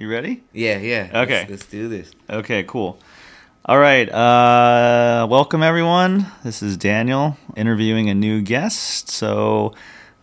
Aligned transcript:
You 0.00 0.10
ready? 0.10 0.42
Yeah, 0.54 0.78
yeah. 0.78 1.10
Okay. 1.12 1.40
Let's, 1.40 1.50
let's 1.50 1.66
do 1.66 1.86
this. 1.86 2.10
Okay, 2.30 2.62
cool. 2.62 2.98
All 3.66 3.78
right. 3.78 4.08
Uh, 4.08 5.26
welcome, 5.28 5.62
everyone. 5.62 6.24
This 6.42 6.62
is 6.62 6.78
Daniel 6.78 7.36
interviewing 7.54 8.08
a 8.08 8.14
new 8.14 8.40
guest. 8.40 9.10
So, 9.10 9.74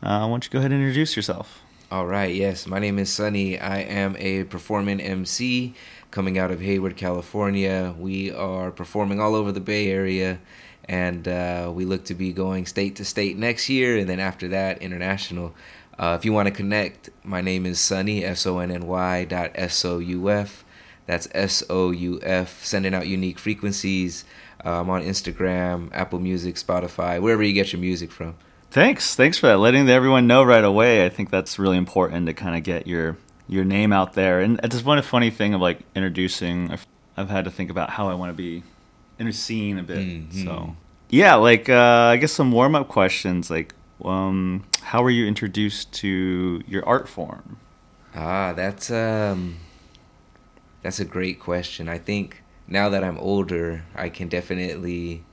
uh, 0.01 0.21
why 0.21 0.29
don't 0.29 0.43
you 0.43 0.49
go 0.49 0.57
ahead 0.57 0.71
and 0.71 0.81
introduce 0.81 1.15
yourself? 1.15 1.61
All 1.91 2.07
right. 2.07 2.33
Yes, 2.33 2.65
my 2.65 2.79
name 2.79 2.97
is 2.97 3.13
Sonny. 3.13 3.59
I 3.59 3.81
am 3.81 4.15
a 4.17 4.45
performing 4.45 4.99
MC 4.99 5.75
coming 6.09 6.39
out 6.39 6.49
of 6.49 6.59
Hayward, 6.59 6.97
California. 6.97 7.93
We 7.99 8.31
are 8.31 8.71
performing 8.71 9.21
all 9.21 9.35
over 9.35 9.51
the 9.51 9.59
Bay 9.59 9.91
Area, 9.91 10.39
and 10.85 11.27
uh, 11.27 11.71
we 11.71 11.85
look 11.85 12.05
to 12.05 12.15
be 12.15 12.33
going 12.33 12.65
state 12.65 12.95
to 12.95 13.05
state 13.05 13.37
next 13.37 13.69
year, 13.69 13.99
and 13.99 14.09
then 14.09 14.19
after 14.19 14.47
that, 14.47 14.81
international. 14.81 15.53
Uh, 15.99 16.15
if 16.17 16.23
you 16.25 16.31
want 16.31 16.47
to 16.47 16.51
connect, 16.53 17.09
my 17.23 17.41
name 17.41 17.65
is 17.65 17.79
Sonny, 17.79 18.23
S 18.23 18.45
O 18.45 18.59
N 18.59 18.71
N 18.71 18.85
Y 18.87 19.25
dot 19.25 19.51
S 19.55 19.83
O 19.83 19.99
U 19.99 20.29
F. 20.29 20.63
That's 21.07 21.27
S 21.33 21.63
O 21.69 21.91
U 21.91 22.19
F, 22.21 22.63
sending 22.63 22.93
out 22.93 23.07
unique 23.07 23.39
frequencies. 23.39 24.23
Uh, 24.63 24.81
I'm 24.81 24.89
on 24.89 25.01
Instagram, 25.01 25.89
Apple 25.93 26.19
Music, 26.19 26.55
Spotify, 26.55 27.21
wherever 27.21 27.41
you 27.43 27.53
get 27.53 27.71
your 27.73 27.79
music 27.79 28.11
from. 28.11 28.35
Thanks. 28.69 29.15
Thanks 29.15 29.37
for 29.37 29.47
that. 29.47 29.57
Letting 29.57 29.89
everyone 29.89 30.27
know 30.27 30.43
right 30.43 30.63
away. 30.63 31.05
I 31.05 31.09
think 31.09 31.29
that's 31.29 31.57
really 31.57 31.77
important 31.77 32.27
to 32.27 32.33
kind 32.33 32.55
of 32.55 32.63
get 32.63 32.85
your 32.85 33.17
your 33.47 33.63
name 33.63 33.93
out 33.93 34.13
there. 34.13 34.41
And 34.41 34.59
it's 34.63 34.75
just 34.75 34.85
one 34.85 35.01
funny 35.01 35.29
thing 35.29 35.53
of 35.53 35.61
like 35.61 35.79
introducing. 35.95 36.69
I've, 36.71 36.85
I've 37.15 37.29
had 37.29 37.45
to 37.45 37.51
think 37.51 37.71
about 37.71 37.91
how 37.91 38.09
I 38.09 38.13
want 38.13 38.29
to 38.29 38.35
be 38.35 38.61
seen 39.17 39.27
a 39.27 39.33
scene 39.33 39.79
a 39.79 39.83
bit. 39.83 39.99
Mhm. 39.99 40.43
So 40.43 40.75
yeah, 41.09 41.35
like 41.35 41.69
uh, 41.69 42.11
I 42.13 42.17
guess 42.17 42.33
some 42.33 42.51
warm 42.51 42.75
up 42.75 42.89
questions. 42.89 43.49
Like, 43.49 43.73
um, 44.03 44.65
how 44.81 45.01
were 45.03 45.09
you 45.09 45.25
introduced 45.25 45.91
to 45.93 46.61
your 46.67 46.85
art 46.87 47.07
form? 47.07 47.57
Ah, 48.15 48.53
that's 48.53 48.89
um 48.89 49.57
that's 50.81 50.99
a 50.99 51.05
great 51.05 51.39
question. 51.39 51.89
I 51.89 51.97
think 51.97 52.41
now 52.67 52.89
that 52.89 53.03
I'm 53.03 53.17
older, 53.17 53.83
I 53.95 54.09
can 54.09 54.27
definitely 54.27 55.23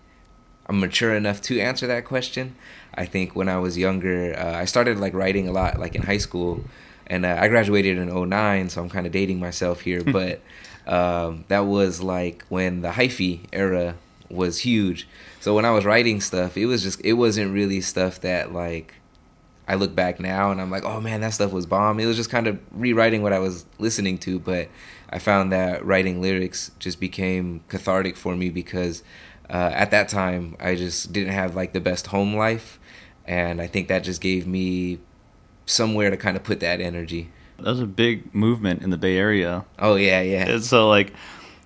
I'm 0.66 0.80
mature 0.80 1.14
enough 1.14 1.40
to 1.42 1.60
answer 1.60 1.86
that 1.86 2.04
question. 2.04 2.56
I 2.94 3.04
think 3.06 3.36
when 3.36 3.48
I 3.48 3.58
was 3.58 3.76
younger, 3.76 4.34
uh, 4.38 4.56
I 4.56 4.64
started 4.64 4.98
like 4.98 5.14
writing 5.14 5.48
a 5.48 5.52
lot 5.52 5.78
like 5.78 5.94
in 5.94 6.02
high 6.02 6.18
school 6.18 6.64
and 7.06 7.26
uh, 7.26 7.36
I 7.38 7.48
graduated 7.48 7.98
in 7.98 8.28
09, 8.28 8.70
so 8.70 8.82
I'm 8.82 8.88
kind 8.88 9.06
of 9.06 9.12
dating 9.12 9.38
myself 9.38 9.80
here, 9.82 10.02
but 10.04 10.40
um, 10.86 11.44
that 11.48 11.60
was 11.60 12.02
like 12.02 12.44
when 12.48 12.80
the 12.80 12.90
hyphy 12.90 13.40
era 13.52 13.96
was 14.30 14.58
huge. 14.60 15.08
So 15.40 15.54
when 15.54 15.64
I 15.64 15.70
was 15.70 15.84
writing 15.84 16.20
stuff, 16.20 16.56
it 16.56 16.66
was 16.66 16.82
just 16.82 17.00
it 17.04 17.14
wasn't 17.14 17.52
really 17.52 17.80
stuff 17.80 18.20
that 18.20 18.52
like 18.52 18.94
I 19.66 19.76
look 19.76 19.94
back 19.94 20.20
now 20.20 20.50
and 20.50 20.60
I'm 20.60 20.70
like, 20.70 20.84
oh 20.84 21.00
man, 21.00 21.20
that 21.22 21.34
stuff 21.34 21.52
was 21.52 21.66
bomb. 21.66 21.98
It 21.98 22.06
was 22.06 22.16
just 22.16 22.30
kind 22.30 22.46
of 22.46 22.58
rewriting 22.72 23.22
what 23.22 23.32
I 23.32 23.38
was 23.38 23.64
listening 23.78 24.18
to, 24.18 24.38
but 24.38 24.68
I 25.08 25.18
found 25.18 25.52
that 25.52 25.84
writing 25.84 26.20
lyrics 26.20 26.70
just 26.78 27.00
became 27.00 27.62
cathartic 27.68 28.16
for 28.16 28.36
me 28.36 28.50
because 28.50 29.02
uh, 29.48 29.70
at 29.72 29.90
that 29.90 30.08
time 30.08 30.56
I 30.60 30.74
just 30.74 31.12
didn't 31.12 31.32
have 31.32 31.54
like 31.54 31.72
the 31.72 31.80
best 31.80 32.08
home 32.08 32.34
life, 32.34 32.78
and 33.26 33.60
I 33.60 33.66
think 33.66 33.88
that 33.88 34.00
just 34.00 34.20
gave 34.20 34.46
me 34.46 34.98
somewhere 35.66 36.10
to 36.10 36.16
kind 36.16 36.36
of 36.36 36.42
put 36.42 36.60
that 36.60 36.80
energy. 36.80 37.30
That 37.58 37.66
was 37.66 37.80
a 37.80 37.86
big 37.86 38.34
movement 38.34 38.82
in 38.82 38.90
the 38.90 38.98
Bay 38.98 39.16
Area. 39.16 39.64
Oh 39.78 39.94
yeah, 39.94 40.20
yeah. 40.20 40.48
And 40.48 40.64
so 40.64 40.88
like, 40.88 41.12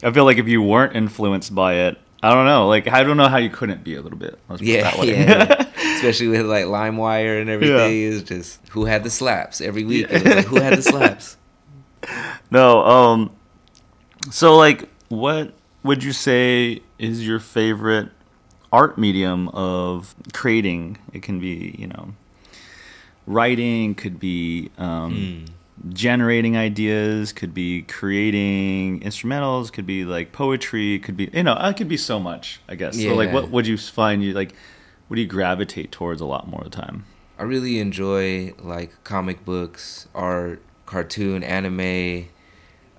I 0.02 0.12
feel 0.12 0.24
like 0.24 0.38
if 0.38 0.46
you 0.46 0.62
weren't 0.62 0.94
influenced 0.94 1.54
by 1.54 1.74
it, 1.74 1.98
I 2.22 2.34
don't 2.34 2.46
know. 2.46 2.66
Like, 2.68 2.88
I 2.88 3.02
don't 3.04 3.16
know 3.16 3.28
how 3.28 3.36
you 3.36 3.48
couldn't 3.50 3.84
be 3.84 3.94
a 3.94 4.02
little 4.02 4.18
bit. 4.18 4.38
Let's 4.48 4.60
put 4.60 4.68
Yeah, 4.68 4.82
that 4.82 4.98
way. 4.98 5.08
yeah. 5.10 5.66
Especially 5.96 6.28
with 6.28 6.46
like 6.46 6.64
LimeWire 6.64 7.40
and 7.40 7.48
everything, 7.48 7.76
Yeah. 7.76 8.08
is 8.08 8.22
just 8.24 8.60
who 8.70 8.84
had 8.86 9.04
the 9.04 9.10
slaps 9.10 9.60
every 9.60 9.84
week. 9.84 10.06
It 10.10 10.24
was 10.24 10.34
like, 10.34 10.46
who 10.46 10.60
had 10.60 10.78
the 10.78 10.82
slaps? 10.82 11.36
No, 12.50 12.84
um 12.86 13.30
so 14.30 14.56
like 14.56 14.88
what 15.08 15.52
would 15.82 16.02
you 16.02 16.12
say 16.12 16.80
is 16.98 17.26
your 17.26 17.38
favorite 17.40 18.08
art 18.72 18.96
medium 18.98 19.48
of 19.50 20.14
creating? 20.32 20.96
It 21.12 21.22
can 21.22 21.38
be, 21.40 21.74
you 21.78 21.86
know, 21.88 22.14
writing, 23.26 23.94
could 23.94 24.18
be 24.18 24.70
um 24.78 25.44
generating 25.90 26.56
ideas, 26.56 27.32
could 27.32 27.54
be 27.54 27.82
creating 27.82 29.00
instrumentals, 29.00 29.72
could 29.72 29.86
be 29.86 30.04
like 30.04 30.32
poetry, 30.32 30.98
could 30.98 31.16
be 31.16 31.30
you 31.32 31.42
know, 31.42 31.56
it 31.56 31.76
could 31.76 31.88
be 31.88 31.96
so 31.96 32.18
much, 32.18 32.60
I 32.68 32.74
guess. 32.74 33.00
So 33.00 33.14
like 33.14 33.32
what 33.32 33.50
would 33.50 33.66
you 33.66 33.76
find 33.76 34.22
you 34.22 34.32
like 34.32 34.54
what 35.08 35.16
do 35.16 35.22
you 35.22 35.28
gravitate 35.28 35.90
towards 35.90 36.20
a 36.20 36.26
lot 36.26 36.48
more 36.48 36.60
of 36.60 36.70
the 36.70 36.76
time? 36.76 37.04
I 37.38 37.44
really 37.44 37.78
enjoy 37.78 38.52
like 38.58 39.02
comic 39.04 39.44
books, 39.44 40.08
art, 40.14 40.62
cartoon, 40.86 41.42
anime, 41.42 42.28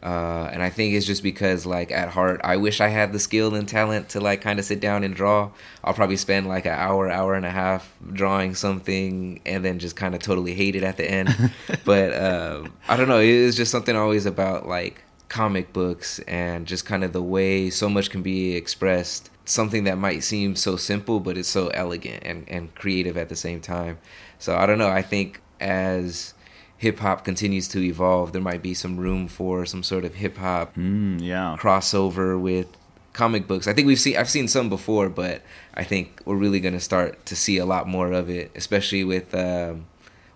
uh, 0.01 0.49
and 0.51 0.63
I 0.63 0.69
think 0.69 0.93
it's 0.93 1.05
just 1.05 1.23
because 1.23 1.65
like 1.65 1.91
at 1.91 2.09
heart, 2.09 2.39
I 2.43 2.57
wish 2.57 2.79
I 2.79 2.87
had 2.87 3.11
the 3.11 3.19
skill 3.19 3.53
and 3.55 3.67
talent 3.67 4.09
to 4.09 4.21
like 4.21 4.41
kind 4.41 4.57
of 4.57 4.65
sit 4.65 4.79
down 4.79 5.03
and 5.03 5.13
draw. 5.13 5.51
I'll 5.83 5.93
probably 5.93 6.15
spend 6.15 6.47
like 6.47 6.65
an 6.65 6.73
hour, 6.73 7.09
hour 7.09 7.35
and 7.35 7.45
a 7.45 7.51
half 7.51 7.93
drawing 8.13 8.55
something, 8.55 9.41
and 9.45 9.63
then 9.65 9.79
just 9.79 9.95
kind 9.95 10.15
of 10.15 10.21
totally 10.21 10.53
hate 10.53 10.75
it 10.75 10.83
at 10.83 10.97
the 10.97 11.09
end. 11.09 11.51
but 11.85 12.13
uh, 12.13 12.63
I 12.87 12.95
don't 12.95 13.09
know. 13.09 13.19
It's 13.19 13.57
just 13.57 13.71
something 13.71 13.95
always 13.95 14.25
about 14.25 14.67
like 14.67 15.03
comic 15.27 15.73
books 15.73 16.19
and 16.19 16.65
just 16.65 16.85
kind 16.85 17.03
of 17.03 17.13
the 17.13 17.21
way 17.21 17.69
so 17.69 17.89
much 17.89 18.09
can 18.09 18.21
be 18.21 18.55
expressed. 18.55 19.29
Something 19.45 19.83
that 19.85 19.97
might 19.97 20.23
seem 20.23 20.55
so 20.55 20.75
simple, 20.75 21.19
but 21.19 21.37
it's 21.37 21.49
so 21.49 21.67
elegant 21.69 22.23
and, 22.23 22.47
and 22.47 22.73
creative 22.75 23.17
at 23.17 23.29
the 23.29 23.35
same 23.35 23.61
time. 23.61 23.97
So 24.37 24.55
I 24.55 24.65
don't 24.65 24.77
know. 24.77 24.89
I 24.89 25.01
think 25.01 25.41
as 25.59 26.33
hip 26.79 26.99
hop 26.99 27.23
continues 27.23 27.67
to 27.67 27.79
evolve, 27.83 28.31
there 28.33 28.41
might 28.41 28.61
be 28.63 28.73
some 28.73 28.97
room 28.97 29.27
for 29.27 29.65
some 29.65 29.83
sort 29.83 30.03
of 30.05 30.15
hip 30.15 30.37
hop 30.37 30.73
Mm, 30.75 31.21
yeah. 31.21 31.55
crossover 31.59 32.39
with 32.39 32.67
comic 33.13 33.47
books. 33.47 33.67
I 33.67 33.73
think 33.73 33.85
we've 33.85 33.99
seen 33.99 34.15
I've 34.17 34.29
seen 34.29 34.47
some 34.47 34.69
before, 34.69 35.09
but 35.09 35.41
I 35.73 35.83
think 35.83 36.21
we're 36.25 36.37
really 36.45 36.59
gonna 36.61 36.79
start 36.79 37.25
to 37.27 37.35
see 37.35 37.57
a 37.57 37.65
lot 37.65 37.87
more 37.87 38.11
of 38.11 38.29
it, 38.29 38.51
especially 38.55 39.03
with 39.03 39.35
um, 39.35 39.85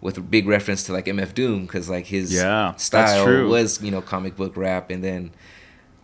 with 0.02 0.30
big 0.30 0.46
reference 0.48 0.84
to 0.86 0.92
like 0.94 1.06
MF 1.06 1.34
Doom, 1.34 1.62
because 1.66 1.90
like 1.90 2.08
his 2.08 2.34
Yeah, 2.34 2.76
style 2.76 3.24
was 3.50 3.82
you 3.82 3.90
know 3.92 4.02
comic 4.02 4.36
book 4.36 4.58
rap, 4.58 4.92
and 4.92 5.02
then 5.04 5.32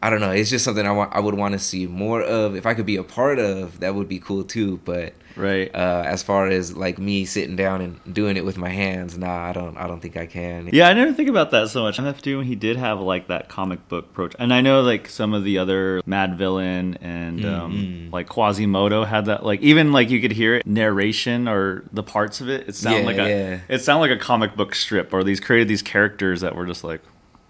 I 0.01 0.09
don't 0.09 0.21
know, 0.21 0.31
it's 0.31 0.49
just 0.49 0.63
something 0.63 0.85
I 0.87 0.93
want 0.93 1.13
I 1.13 1.19
would 1.19 1.35
want 1.35 1.51
to 1.53 1.59
see 1.59 1.85
more 1.85 2.21
of. 2.21 2.55
If 2.55 2.65
I 2.65 2.73
could 2.75 2.85
be 2.85 2.95
a 2.95 3.03
part 3.03 3.39
of, 3.39 3.81
that 3.81 3.93
would 3.95 4.07
be 4.07 4.19
cool 4.19 4.45
too. 4.45 4.79
But 4.85 5.13
Right. 5.35 5.73
uh, 5.73 6.03
as 6.05 6.21
far 6.23 6.47
as 6.47 6.75
like 6.75 6.97
me 6.99 7.25
sitting 7.25 7.55
down 7.55 7.81
and 7.81 8.13
doing 8.13 8.35
it 8.37 8.43
with 8.45 8.57
my 8.57 8.69
hands, 8.69 9.17
nah, 9.17 9.49
I 9.49 9.53
don't 9.53 9.77
I 9.77 9.87
don't 9.87 9.99
think 10.01 10.17
I 10.17 10.25
can. 10.25 10.69
Yeah, 10.73 10.89
I 10.89 10.93
never 10.93 11.13
think 11.13 11.29
about 11.29 11.51
that 11.51 11.69
so 11.69 11.83
much. 11.83 11.97
MF 11.97 12.21
Doom, 12.21 12.43
he 12.43 12.55
did 12.55 12.77
have 12.77 12.99
like 12.99 13.27
that 13.27 13.49
comic 13.49 13.87
book 13.87 14.05
approach, 14.05 14.35
and 14.39 14.53
I 14.53 14.61
know 14.61 14.81
like 14.81 15.07
some 15.07 15.33
of 15.33 15.43
the 15.43 15.57
other 15.57 16.01
Madvillain 16.07 16.97
and 17.01 17.45
um, 17.45 17.73
Mhm. 18.09 18.13
like 18.13 18.27
Quasimoto 18.27 19.05
had 19.07 19.25
that. 19.25 19.45
Like 19.45 19.61
even 19.61 19.91
like 19.91 20.09
you 20.09 20.19
could 20.21 20.31
hear 20.33 20.55
it 20.55 20.65
narration 20.67 21.47
or 21.47 21.83
the 21.93 22.03
parts 22.03 22.41
of 22.41 22.49
it. 22.49 22.67
It 22.67 22.75
sounded 22.75 23.01
Yeah, 23.01 23.05
like 23.05 23.17
a 23.17 23.29
yeah. 23.29 23.59
it 23.69 23.79
sounded 23.81 24.01
like 24.09 24.19
a 24.19 24.21
comic 24.21 24.55
book 24.55 24.75
strip, 24.75 25.13
or 25.13 25.23
these 25.23 25.39
created 25.39 25.67
these 25.67 25.81
characters 25.81 26.41
that 26.41 26.55
were 26.55 26.65
just 26.65 26.83
like. 26.83 27.01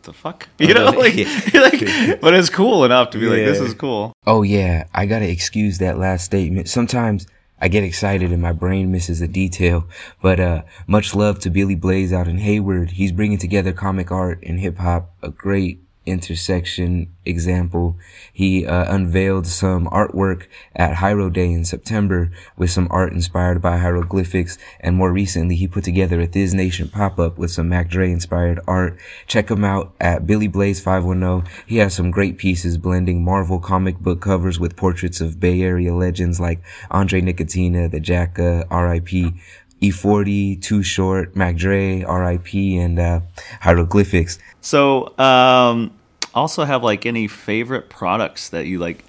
The 0.04 0.14
fuck, 0.14 0.48
you 0.60 0.74
know, 0.74 0.86
like, 0.98 1.14
Yeah. 1.14 1.42
like, 1.54 2.22
but 2.22 2.34
it's 2.34 2.50
cool 2.50 2.86
enough 2.86 3.10
to 3.12 3.18
be 3.20 3.26
like, 3.28 3.44
this 3.46 3.60
is 3.60 3.74
cool. 3.74 4.14
Oh 4.26 4.44
yeah, 4.44 4.86
I 4.96 5.06
gotta 5.06 5.30
excuse 5.30 5.80
that 5.80 5.98
last 6.00 6.24
statement. 6.24 6.70
Sometimes 6.70 7.28
I 7.62 7.68
get 7.68 7.84
excited 7.84 8.32
and 8.32 8.42
my 8.42 8.54
brain 8.54 8.92
misses 8.92 9.22
a 9.22 9.28
detail. 9.28 9.86
But 10.22 10.40
uh, 10.40 10.62
much 10.88 11.14
love 11.14 11.40
to 11.40 11.50
Billy 11.50 11.76
Blaze 11.76 12.14
out 12.14 12.28
in 12.28 12.38
Hayward. 12.40 12.92
He's 12.92 13.12
bringing 13.12 13.38
together 13.38 13.74
comic 13.74 14.12
art 14.12 14.42
and 14.44 14.60
hip 14.60 14.78
hop, 14.78 15.14
a 15.22 15.30
great 15.30 15.82
intersection 16.10 17.14
example. 17.26 17.98
He 18.34 18.66
uh, 18.66 18.94
unveiled 18.94 19.48
some 19.48 19.88
artwork 19.88 20.48
at 20.76 20.96
Hiero 20.96 21.30
Day 21.30 21.52
in 21.52 21.66
September 21.66 22.32
with 22.58 22.72
some 22.72 22.88
art 22.92 23.14
inspired 23.14 23.62
by 23.62 23.78
hieroglyphics. 23.78 24.58
And 24.80 24.96
more 24.96 25.12
recently, 25.12 25.56
he 25.56 25.68
put 25.68 25.84
together 25.84 26.20
a 26.20 26.28
Thiz 26.28 26.54
Nation 26.54 26.90
pop-up 26.90 27.38
with 27.38 27.52
some 27.52 27.70
Mac 27.70 27.90
Dre 27.90 28.12
inspired 28.12 28.60
art. 28.68 28.98
Check 29.28 29.50
him 29.50 29.64
out 29.64 29.94
at 30.00 30.26
Billy 30.26 30.48
Blaze 30.48 30.82
510. 30.82 31.52
He 31.66 31.78
has 31.78 31.94
some 31.94 32.12
great 32.12 32.38
pieces 32.38 32.78
blending 32.78 33.24
Marvel 33.24 33.60
comic 33.60 34.00
book 34.00 34.22
covers 34.22 34.60
with 34.60 34.76
portraits 34.76 35.22
of 35.22 35.40
Bay 35.40 35.62
Area 35.62 35.94
legends 35.94 36.40
like 36.40 36.62
Andre 36.92 37.22
Nickatina, 37.22 37.90
the 37.90 38.00
Jacka, 38.00 38.66
R.I.P. 38.70 39.34
E40, 39.82 40.28
E 40.28 40.56
Too 40.58 40.84
Short, 40.84 41.36
Mac 41.36 41.56
Dre, 41.56 42.04
R.I.P. 42.04 42.78
and 42.78 43.00
uh, 43.00 43.22
hieroglyphics. 43.62 44.40
So, 44.62 45.18
um, 45.18 45.92
also 46.34 46.66
have 46.66 46.84
like 46.84 47.06
any 47.06 47.28
favorite 47.28 47.90
products 47.90 48.50
that 48.50 48.66
you 48.66 48.80
like 48.80 49.04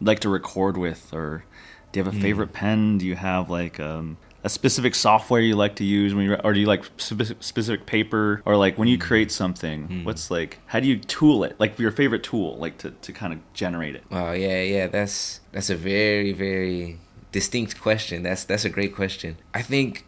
like 0.00 0.20
to 0.20 0.28
record 0.28 0.76
with, 0.76 1.12
or 1.12 1.44
do 1.92 2.00
you 2.00 2.04
have 2.04 2.12
a 2.12 2.16
hmm. 2.16 2.22
favorite 2.22 2.52
pen? 2.52 2.98
Do 2.98 3.06
you 3.06 3.16
have 3.16 3.50
like 3.50 3.80
um, 3.80 4.16
a 4.42 4.48
specific 4.48 4.94
software 4.94 5.40
you 5.40 5.56
like 5.56 5.76
to 5.76 5.84
use 5.84 6.14
when 6.14 6.26
you, 6.26 6.34
or 6.34 6.52
do 6.52 6.60
you 6.60 6.66
like 6.66 6.84
specific, 6.96 7.42
specific 7.42 7.86
paper, 7.86 8.42
or 8.44 8.56
like 8.56 8.76
when 8.78 8.88
you 8.88 8.96
hmm. 8.96 9.02
create 9.02 9.30
something? 9.30 9.86
Hmm. 9.86 10.04
What's 10.04 10.30
like, 10.30 10.58
how 10.66 10.80
do 10.80 10.86
you 10.86 10.98
tool 10.98 11.44
it? 11.44 11.56
Like 11.58 11.78
your 11.78 11.90
favorite 11.90 12.22
tool, 12.22 12.56
like 12.58 12.78
to, 12.78 12.90
to 12.90 13.12
kind 13.12 13.32
of 13.32 13.40
generate 13.54 13.94
it. 13.94 14.04
Oh 14.10 14.32
yeah, 14.32 14.62
yeah. 14.62 14.86
That's 14.86 15.40
that's 15.52 15.70
a 15.70 15.76
very 15.76 16.32
very 16.32 16.98
distinct 17.32 17.80
question. 17.80 18.22
That's 18.22 18.44
that's 18.44 18.64
a 18.64 18.70
great 18.70 18.94
question. 18.94 19.38
I 19.52 19.62
think 19.62 20.04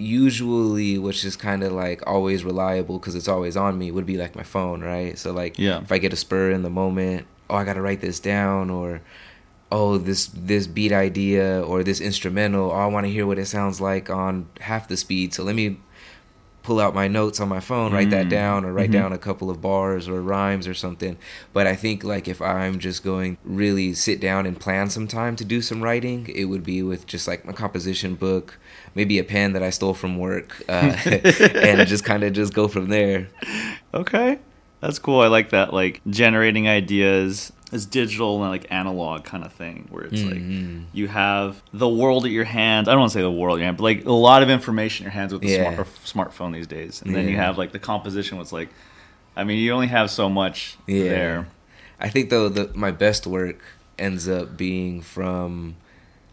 usually 0.00 0.98
which 0.98 1.24
is 1.24 1.36
kind 1.36 1.62
of 1.62 1.72
like 1.72 2.02
always 2.06 2.44
reliable 2.44 2.98
because 2.98 3.14
it's 3.14 3.28
always 3.28 3.56
on 3.56 3.78
me 3.78 3.90
would 3.90 4.06
be 4.06 4.16
like 4.16 4.34
my 4.34 4.42
phone 4.42 4.80
right 4.80 5.18
so 5.18 5.32
like 5.32 5.58
Yeah. 5.58 5.80
if 5.82 5.92
i 5.92 5.98
get 5.98 6.12
a 6.12 6.16
spur 6.16 6.50
in 6.50 6.62
the 6.62 6.70
moment 6.70 7.26
oh 7.48 7.56
i 7.56 7.64
gotta 7.64 7.82
write 7.82 8.00
this 8.00 8.18
down 8.20 8.70
or 8.70 9.00
oh 9.72 9.98
this 9.98 10.26
this 10.34 10.66
beat 10.66 10.92
idea 10.92 11.62
or 11.62 11.82
this 11.84 12.00
instrumental 12.00 12.70
oh 12.72 12.74
i 12.74 12.86
want 12.86 13.06
to 13.06 13.12
hear 13.12 13.26
what 13.26 13.38
it 13.38 13.46
sounds 13.46 13.80
like 13.80 14.10
on 14.10 14.46
half 14.60 14.88
the 14.88 14.96
speed 14.96 15.32
so 15.34 15.42
let 15.44 15.54
me 15.54 15.78
pull 16.62 16.78
out 16.80 16.94
my 16.94 17.08
notes 17.08 17.40
on 17.40 17.48
my 17.48 17.60
phone 17.60 17.92
write 17.92 18.10
that 18.10 18.26
Mm. 18.26 18.30
down 18.30 18.64
or 18.64 18.72
write 18.72 18.90
Mhm. 18.90 18.94
down 18.94 19.12
a 19.12 19.18
couple 19.18 19.48
of 19.50 19.60
bars 19.62 20.08
or 20.08 20.20
rhymes 20.20 20.66
or 20.68 20.74
something 20.74 21.16
but 21.52 21.66
i 21.66 21.74
think 21.74 22.04
like 22.04 22.28
if 22.28 22.42
i'm 22.42 22.78
just 22.78 23.02
going 23.02 23.38
really 23.44 23.94
sit 23.94 24.20
down 24.20 24.44
and 24.46 24.60
plan 24.60 24.90
some 24.90 25.06
time 25.06 25.36
to 25.36 25.44
do 25.44 25.62
some 25.62 25.82
writing 25.82 26.30
it 26.34 26.44
would 26.44 26.62
be 26.64 26.82
with 26.82 27.06
just 27.06 27.26
like 27.26 27.44
my 27.46 27.52
composition 27.52 28.14
book 28.14 28.58
maybe 28.94 29.18
a 29.18 29.24
pen 29.24 29.52
that 29.54 29.62
i 29.62 29.70
stole 29.70 29.94
from 29.94 30.18
work 30.18 30.62
uh, 30.68 30.94
and 31.06 31.88
just 31.88 32.04
kind 32.04 32.22
of 32.22 32.32
just 32.34 32.52
go 32.52 32.68
from 32.68 32.88
there 32.88 33.28
Okay, 33.92 34.38
that's 34.80 34.98
cool. 35.00 35.20
I 35.20 35.26
like 35.26 35.50
that. 35.50 35.74
Like 35.74 36.00
generating 36.08 36.68
ideas 36.68 37.52
is 37.72 37.86
digital 37.86 38.40
and 38.42 38.50
like 38.50 38.66
analog 38.70 39.24
kind 39.24 39.44
of 39.44 39.52
thing, 39.52 39.86
where 39.90 40.04
it's 40.04 40.22
Mhm. 40.22 40.30
like 40.30 40.86
you 40.92 41.08
have 41.08 41.62
the 41.72 41.88
world 41.88 42.24
at 42.24 42.30
your 42.32 42.44
hands. 42.44 42.88
I 42.88 42.92
don't 42.92 43.00
want 43.00 43.12
to 43.12 43.18
say 43.18 43.22
the 43.22 43.30
world 43.30 43.58
at 43.58 43.60
your 43.60 43.66
hand, 43.66 43.76
but 43.76 43.84
like 43.84 44.04
a 44.06 44.12
lot 44.12 44.42
of 44.42 44.50
information 44.50 45.04
in 45.06 45.12
your 45.12 45.12
hands 45.12 45.32
with 45.32 45.42
the 45.42 45.48
Yeah. 45.48 45.84
smart, 46.04 46.32
smartphone 46.32 46.52
these 46.52 46.66
days. 46.66 47.02
And 47.04 47.14
then 47.14 47.28
you 47.28 47.36
have 47.36 47.58
like 47.58 47.72
the 47.72 47.78
composition 47.78 48.38
was 48.38 48.52
like, 48.52 48.68
I 49.36 49.44
mean, 49.44 49.58
you 49.58 49.72
only 49.72 49.86
have 49.86 50.10
so 50.10 50.28
much 50.28 50.76
Yeah. 50.86 51.04
there. 51.04 51.46
I 52.00 52.08
think 52.08 52.30
though 52.30 52.48
the 52.48 52.70
my 52.74 52.90
best 52.90 53.26
work 53.26 53.60
ends 53.98 54.28
up 54.28 54.56
being 54.56 55.00
from 55.00 55.76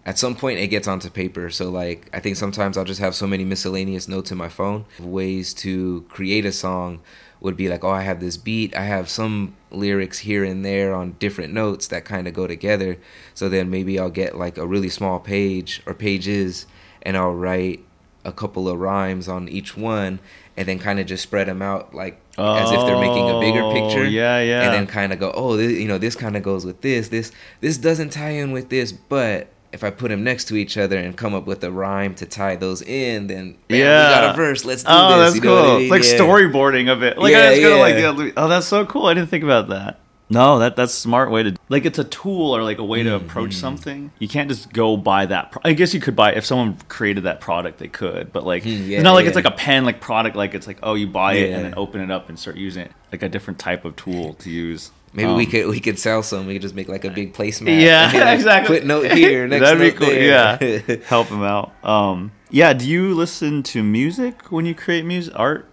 at 0.07 0.17
some 0.17 0.35
point 0.35 0.57
it 0.57 0.67
gets 0.67 0.87
onto 0.87 1.09
paper. 1.09 1.49
So 1.51 1.69
like 1.69 2.09
I 2.13 2.19
think 2.19 2.37
sometimes 2.37 2.77
I'll 2.77 2.85
just 2.93 3.01
have 3.01 3.13
so 3.13 3.27
many 3.27 3.43
miscellaneous 3.43 4.07
notes 4.07 4.31
in 4.31 4.37
my 4.37 4.49
phone. 4.49 4.85
Ways 4.99 5.53
to 5.65 6.05
create 6.09 6.45
a 6.45 6.51
song 6.51 7.01
would 7.39 7.55
be 7.55 7.69
like, 7.69 7.83
oh, 7.83 7.89
I 7.91 8.01
have 8.01 8.19
this 8.19 8.35
beat, 8.37 8.75
I 8.75 8.83
have 8.85 9.09
some 9.09 9.55
lyrics 9.69 10.19
here 10.19 10.43
and 10.43 10.65
there 10.65 10.95
on 10.95 11.11
different 11.19 11.53
notes 11.53 11.87
that 11.89 12.03
kind 12.05 12.27
of 12.27 12.33
go 12.33 12.47
together. 12.47 12.97
So 13.35 13.47
then 13.49 13.69
maybe 13.69 13.99
I'll 13.99 14.09
get 14.09 14.35
like 14.37 14.57
a 14.57 14.65
really 14.65 14.89
small 14.89 15.19
page 15.19 15.83
or 15.85 15.93
pages 15.93 16.65
and 17.03 17.15
I'll 17.15 17.35
write 17.35 17.83
a 18.25 18.31
couple 18.31 18.67
of 18.67 18.79
rhymes 18.79 19.27
on 19.27 19.47
each 19.49 19.77
one 19.77 20.19
and 20.57 20.67
then 20.67 20.79
kind 20.79 20.99
of 20.99 21.05
just 21.05 21.21
spread 21.23 21.47
them 21.47 21.61
out 21.61 21.93
like 21.93 22.19
as 22.39 22.71
if 22.71 22.79
they're 22.85 22.99
making 22.99 23.29
a 23.29 23.39
bigger 23.39 23.61
Oh, 23.61 23.73
picture 23.73 24.05
yeah, 24.05 24.39
yeah. 24.41 24.63
and 24.63 24.73
then 24.73 24.87
kind 24.87 25.13
of 25.13 25.19
go, 25.19 25.31
oh, 25.35 25.55
this, 25.57 25.73
you 25.73 25.87
know, 25.87 25.97
this 25.99 26.15
kind 26.15 26.35
of 26.35 26.41
goes 26.43 26.65
with 26.65 26.81
this. 26.81 27.09
This 27.09 27.31
this 27.61 27.77
doesn't 27.77 28.09
tie 28.09 28.31
in 28.31 28.51
with 28.51 28.69
this, 28.69 28.91
but 28.91 29.49
if 29.73 29.83
I 29.83 29.89
put 29.89 30.09
them 30.09 30.23
next 30.23 30.45
to 30.45 30.55
each 30.55 30.77
other 30.77 30.97
and 30.97 31.15
come 31.15 31.33
up 31.35 31.45
with 31.45 31.63
a 31.63 31.71
rhyme 31.71 32.15
to 32.15 32.25
tie 32.25 32.55
those 32.55 32.81
in, 32.81 33.27
then 33.27 33.55
Yeah. 33.69 33.75
we 33.77 34.15
got 34.27 34.33
a 34.33 34.37
verse. 34.37 34.63
Let's 34.65 34.83
do 34.83 34.89
Oh, 34.91 35.19
this. 35.19 35.33
that's 35.33 35.35
you 35.35 35.41
know 35.41 35.55
what 35.55 35.63
I 35.63 35.67
cool. 35.67 35.79
mean? 35.79 35.89
Like 35.89 36.03
Yeah. 36.03 36.17
storyboarding 36.17 36.91
of 36.91 37.03
it. 37.03 37.17
Like 37.17 37.31
Yeah, 37.33 37.39
I 37.39 37.49
was 37.51 37.59
gonna 37.59 37.75
like, 37.77 37.95
yeah. 37.95 38.17
yeah, 38.25 38.31
oh, 38.37 38.47
that's 38.47 38.65
so 38.67 38.85
cool. 38.85 39.05
I 39.07 39.13
didn't 39.13 39.29
think 39.29 39.43
about 39.43 39.69
that. 39.69 39.99
No, 40.29 40.59
that 40.59 40.75
that's 40.75 40.91
a 40.91 40.99
smart 40.99 41.31
way 41.31 41.43
to 41.43 41.55
like. 41.69 41.85
It's 41.85 41.99
a 41.99 42.03
tool 42.03 42.53
or 42.53 42.61
like 42.61 42.79
a 42.79 42.83
way 42.83 43.01
to 43.01 43.11
Mm-hmm. 43.11 43.25
approach 43.25 43.53
something. 43.53 44.11
You 44.19 44.27
can't 44.27 44.49
just 44.49 44.73
go 44.73 44.97
buy 44.97 45.25
that. 45.25 45.53
Pro- 45.53 45.61
I 45.63 45.71
guess 45.71 45.93
you 45.93 46.01
could 46.01 46.17
buy 46.17 46.33
if 46.33 46.45
someone 46.45 46.75
created 46.89 47.23
that 47.23 47.39
product, 47.39 47.79
they 47.79 47.87
could. 47.87 48.33
But 48.33 48.45
like, 48.45 48.65
yeah, 48.65 48.97
it's 48.97 49.03
not 49.03 49.13
like 49.13 49.25
it's 49.25 49.37
like 49.37 49.45
a 49.45 49.51
pen 49.51 49.85
like 49.85 50.01
product. 50.01 50.35
Like 50.35 50.53
it's 50.53 50.67
like 50.67 50.79
oh, 50.83 50.95
you 50.95 51.07
buy 51.07 51.35
it 51.35 51.53
and 51.53 51.63
then 51.63 51.73
open 51.77 52.01
it 52.01 52.11
up 52.11 52.27
and 52.27 52.37
start 52.37 52.57
using 52.57 52.83
it. 52.83 52.91
Like 53.09 53.23
a 53.23 53.29
different 53.29 53.57
type 53.57 53.85
of 53.85 53.95
tool 53.95 54.33
to 54.33 54.49
use. 54.49 54.91
Maybe 55.17 55.33
we 55.33 55.45
Um, 55.45 55.51
could 55.51 55.67
we 55.67 55.79
could 55.79 55.97
sell 55.97 56.21
some. 56.21 56.45
We 56.45 56.53
could 56.53 56.61
just 56.61 56.75
make 56.75 56.87
like 56.87 57.03
a 57.03 57.09
big 57.09 57.33
placemat. 57.33 57.81
Yeah, 57.81 58.11
like, 58.13 58.35
exactly. 58.35 58.77
Put 58.77 58.85
note 58.85 59.11
here. 59.11 59.47
Next 59.49 59.63
That'd 59.63 59.81
be 59.81 59.97
cool. 59.97 60.07
there. 60.07 60.59
Yeah, 60.61 60.95
help 61.07 61.29
them 61.29 61.41
out. 61.41 61.73
Um, 61.83 62.31
yeah. 62.51 62.73
Do 62.73 62.87
you 62.87 63.15
listen 63.15 63.63
to 63.63 63.81
music 63.81 64.51
when 64.51 64.67
you 64.67 64.75
create 64.75 65.05
music 65.05 65.33
art? 65.35 65.67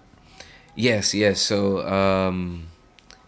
Yes, 0.74 1.12
yes. 1.12 1.40
So, 1.42 1.86
um, 1.86 2.68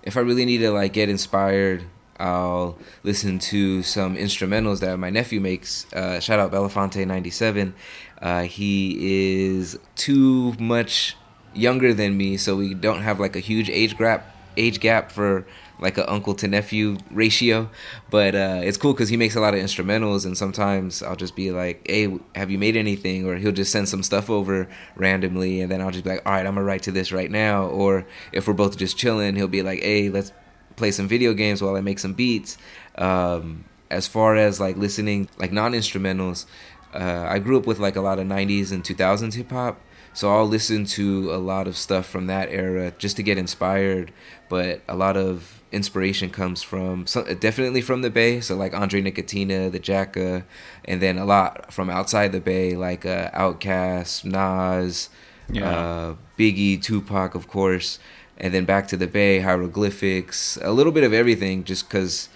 if 0.05 0.17
I 0.17 0.21
really 0.21 0.47
need 0.47 0.59
to 0.59 0.71
like 0.71 0.95
get 0.95 1.11
inspired, 1.11 1.85
I'll 2.19 2.79
listen 3.03 3.39
to 3.53 3.83
some 3.83 4.17
instrumentals 4.17 4.81
that 4.81 4.97
my 4.99 5.11
nephew 5.11 5.39
makes. 5.39 5.85
Uh, 5.93 6.19
shout 6.19 6.41
out 6.41 6.51
Belafonte 6.51 7.07
ninety 7.07 7.31
seven. 7.31 7.75
Uh, 8.23 8.45
he 8.45 9.45
is 9.53 9.79
too 9.97 10.55
much 10.59 11.15
younger 11.55 11.93
than 11.93 12.17
me, 12.17 12.39
so 12.39 12.57
we 12.57 12.73
don't 12.73 13.03
have 13.03 13.21
like 13.21 13.37
a 13.37 13.41
huge 13.41 13.69
age 13.69 13.99
gap 13.99 14.33
age 14.57 14.81
gap 14.81 15.13
for 15.13 15.47
like 15.79 15.99
a 15.99 16.11
uncle 16.11 16.35
to 16.35 16.49
nephew 16.49 16.97
ratio. 17.11 17.71
But 18.11 18.35
uh, 18.35 18.61
it's 18.63 18.77
cool 18.77 18.93
because 18.93 19.09
he 19.09 19.17
makes 19.17 19.37
a 19.37 19.41
lot 19.41 19.55
of 19.55 19.61
instrumentals, 19.61 20.25
and 20.25 20.37
sometimes 20.37 21.03
I'll 21.03 21.17
just 21.17 21.37
be 21.37 21.51
like, 21.51 21.87
"Hey, 21.89 22.19
have 22.35 22.51
you 22.51 22.59
made 22.59 22.77
anything?" 22.77 23.27
Or 23.27 23.37
he'll 23.37 23.53
just 23.53 23.73
send 23.73 23.89
some 23.89 24.03
stuff 24.03 24.31
over 24.31 24.69
randomly, 24.97 25.61
and 25.61 25.71
then 25.71 25.81
I'll 25.81 25.91
just 25.91 26.05
be 26.05 26.11
like, 26.11 26.23
"All 26.27 26.33
right, 26.33 26.47
I'm 26.47 26.55
gonna 26.55 26.65
write 26.65 26.83
to 26.85 26.93
this 26.93 27.13
right 27.13 27.31
now." 27.31 27.67
Or 27.67 28.07
if 28.33 28.47
we're 28.49 28.55
both 28.55 28.77
just 28.77 28.97
chilling, 28.97 29.37
he'll 29.37 29.49
be 29.49 29.63
like, 29.63 29.81
"Hey, 29.81 30.09
let's 30.09 30.33
play 30.77 30.91
some 30.91 31.09
video 31.09 31.35
games 31.35 31.63
while 31.63 31.77
I 31.77 31.81
make 31.81 31.99
some 31.99 32.15
beats." 32.15 32.59
Um, 32.97 33.65
as 33.91 34.07
far 34.07 34.37
as 34.37 34.61
like 34.61 34.77
listening, 34.77 35.29
like 35.39 35.53
non 35.53 35.73
instrumentals, 35.73 36.47
uh, 36.95 37.27
I 37.29 37.39
grew 37.39 37.57
up 37.57 37.67
with 37.67 37.79
like 37.79 37.97
a 37.97 38.01
lot 38.01 38.19
of 38.19 38.27
'90s 38.27 38.73
and 38.73 38.83
2000s 38.83 39.35
hip 39.35 39.51
hop. 39.51 39.81
So 40.17 40.33
I'll 40.35 40.49
listen 40.49 40.87
to 40.87 41.31
a 41.31 41.37
lot 41.37 41.69
of 41.69 41.77
stuff 41.77 42.07
from 42.07 42.27
that 42.27 42.49
era 42.51 42.91
just 42.97 43.17
to 43.17 43.23
get 43.23 43.37
inspired. 43.37 44.13
But 44.49 44.81
a 44.89 44.97
lot 44.97 45.15
of 45.15 45.63
inspiration 45.71 46.31
comes 46.31 46.63
from 46.63 47.05
definitely 47.39 47.83
from 47.83 48.01
the 48.01 48.09
Bay. 48.09 48.41
So 48.41 48.57
like 48.57 48.73
Andre 48.73 49.03
Nickatina, 49.03 49.71
the 49.71 49.79
Jacka, 49.79 50.47
and 50.87 51.03
then 51.03 51.19
a 51.19 51.27
lot 51.27 51.71
from 51.71 51.91
outside 51.91 52.33
the 52.33 52.41
Bay, 52.41 52.75
like 52.77 53.05
uh, 53.05 53.31
Outkast, 53.33 54.25
Nas, 54.25 55.11
Yeah. 55.51 55.69
uh, 55.71 56.15
Biggie, 56.39 56.81
Tupac, 56.83 57.35
of 57.35 57.47
course, 57.47 57.99
and 58.39 58.55
then 58.55 58.65
back 58.65 58.89
to 58.89 58.97
the 58.97 59.07
Bay, 59.07 59.41
hieroglyphics, 59.41 60.57
a 60.63 60.73
little 60.73 60.93
bit 60.93 61.05
of 61.05 61.13
everything. 61.13 61.63
Just 61.63 61.91
because 61.91 62.31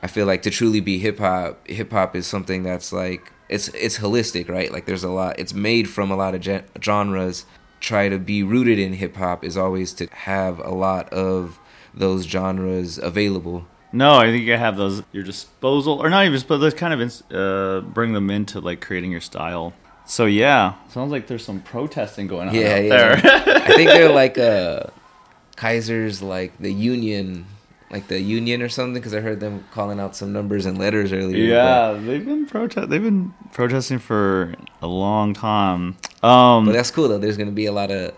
I 0.00 0.06
feel 0.06 0.26
like 0.26 0.42
to 0.42 0.50
truly 0.50 0.78
be 0.78 0.98
hip 0.98 1.18
hop, 1.18 1.66
hip 1.66 1.90
hop 1.90 2.14
is 2.14 2.28
something 2.28 2.62
that's 2.62 2.92
like 2.92 3.32
it's 3.48 3.68
it's 3.68 3.98
holistic, 3.98 4.48
right? 4.48 4.72
Like 4.72 4.86
there's 4.86 5.04
a 5.04 5.10
lot. 5.10 5.38
It's 5.38 5.54
made 5.54 5.88
from 5.88 6.10
a 6.10 6.16
lot 6.16 6.34
of 6.34 6.40
gen- 6.40 6.64
genres. 6.82 7.44
Try 7.80 8.08
to 8.08 8.18
be 8.18 8.42
rooted 8.42 8.78
in 8.78 8.94
hip 8.94 9.16
hop 9.16 9.44
is 9.44 9.56
always 9.56 9.92
to 9.94 10.06
have 10.12 10.58
a 10.60 10.70
lot 10.70 11.08
of 11.12 11.58
those 11.94 12.24
genres 12.26 12.98
available. 12.98 13.66
No, 13.92 14.16
I 14.16 14.26
think 14.26 14.44
you 14.44 14.56
have 14.56 14.76
those 14.76 15.00
at 15.00 15.04
your 15.12 15.22
disposal, 15.24 16.02
or 16.02 16.10
not 16.10 16.26
even, 16.26 16.40
but 16.48 16.58
those 16.58 16.74
kind 16.74 16.92
of 17.00 17.22
uh, 17.32 17.80
bring 17.82 18.12
them 18.12 18.30
into 18.30 18.60
like 18.60 18.80
creating 18.80 19.10
your 19.12 19.20
style. 19.20 19.72
So 20.06 20.26
yeah, 20.26 20.74
sounds 20.88 21.12
like 21.12 21.26
there's 21.26 21.44
some 21.44 21.60
protesting 21.60 22.26
going 22.26 22.48
on 22.48 22.54
Yeah, 22.54 22.74
out 22.76 22.84
yeah. 22.84 22.88
there. 22.88 23.12
I 23.62 23.74
think 23.74 23.90
they're 23.90 24.12
like 24.12 24.38
uh, 24.38 24.84
Kaiser's, 25.56 26.22
like 26.22 26.56
the 26.58 26.72
union, 26.72 27.46
like 27.90 28.08
the 28.08 28.20
union 28.20 28.62
or 28.62 28.68
something. 28.68 28.94
Because 28.94 29.14
I 29.14 29.20
heard 29.20 29.40
them 29.40 29.64
calling 29.72 30.00
out 30.00 30.16
some 30.16 30.32
numbers 30.32 30.66
and 30.66 30.78
letters 30.78 31.12
earlier. 31.12 31.44
yeah, 31.44 31.92
they've 32.00 32.24
been 32.24 32.46
protest. 32.46 32.88
They've 32.90 33.02
been 33.02 33.32
protesting 33.52 33.98
for 33.98 34.54
a 34.82 34.86
long 34.86 35.34
time. 35.34 35.96
Um, 36.22 36.66
But 36.66 36.72
that's 36.72 36.90
cool 36.90 37.08
though. 37.08 37.18
There's 37.18 37.36
gonna 37.36 37.50
be 37.52 37.66
a 37.66 37.72
lot 37.72 37.90
of. 37.90 38.14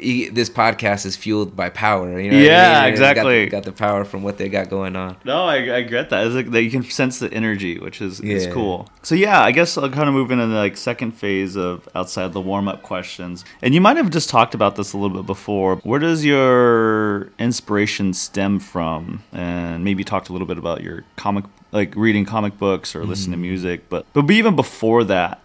You- 0.00 0.30
This 0.30 0.48
podcast 0.50 1.06
is 1.06 1.16
fueled 1.16 1.54
by 1.54 1.68
power. 1.68 2.20
You 2.20 2.30
know 2.30 2.36
Yeah, 2.38 2.40
I 2.40 2.42
mean? 2.42 2.44
They 2.44 2.80
got 2.80 2.88
exactly. 2.88 3.46
Got 3.46 3.62
the, 3.64 3.72
power 3.72 4.04
from 4.04 4.22
what 4.22 4.38
they 4.38 4.48
got 4.48 4.70
going 4.70 4.96
on. 4.96 5.16
No, 5.24 5.44
I, 5.44 5.76
I 5.76 5.82
get 5.82 6.10
that. 6.10 6.26
It's 6.26 6.34
like 6.34 6.50
that 6.50 6.62
you 6.62 6.70
can 6.70 6.82
sense 6.84 7.18
the 7.18 7.32
energy, 7.32 7.78
which 7.78 8.00
is, 8.00 8.20
is 8.20 8.46
Yeah. 8.46 8.52
cool. 8.52 8.88
So 9.02 9.14
yeah, 9.14 9.42
I 9.42 9.50
guess 9.52 9.76
I'll 9.76 9.90
kind 9.90 10.08
of 10.08 10.14
move 10.14 10.30
into 10.30 10.46
the 10.46 10.54
like 10.54 10.76
second 10.76 11.12
phase 11.12 11.56
of 11.56 11.88
outside 11.94 12.32
the 12.32 12.40
warm 12.40 12.68
up 12.68 12.82
questions. 12.82 13.44
And 13.60 13.74
you 13.74 13.80
might 13.80 13.96
have 13.96 14.10
just 14.10 14.30
talked 14.30 14.54
about 14.54 14.76
this 14.76 14.92
a 14.92 14.98
little 14.98 15.16
bit 15.16 15.26
before. 15.26 15.76
Where 15.76 16.00
does 16.00 16.24
your 16.24 17.30
inspiration 17.38 18.14
stem 18.14 18.58
from? 18.60 19.22
And 19.32 19.84
maybe 19.84 20.04
talked 20.04 20.28
a 20.28 20.32
little 20.32 20.46
bit 20.46 20.58
about 20.58 20.82
your 20.82 21.04
comic, 21.16 21.44
like 21.72 21.94
reading 21.96 22.24
comic 22.24 22.58
books 22.58 22.94
or 22.94 23.04
listening 23.04 23.32
to 23.32 23.36
mm-hmm. 23.36 23.42
music. 23.42 23.88
But 23.88 24.06
but 24.12 24.30
even 24.30 24.56
before 24.56 25.04
that, 25.04 25.41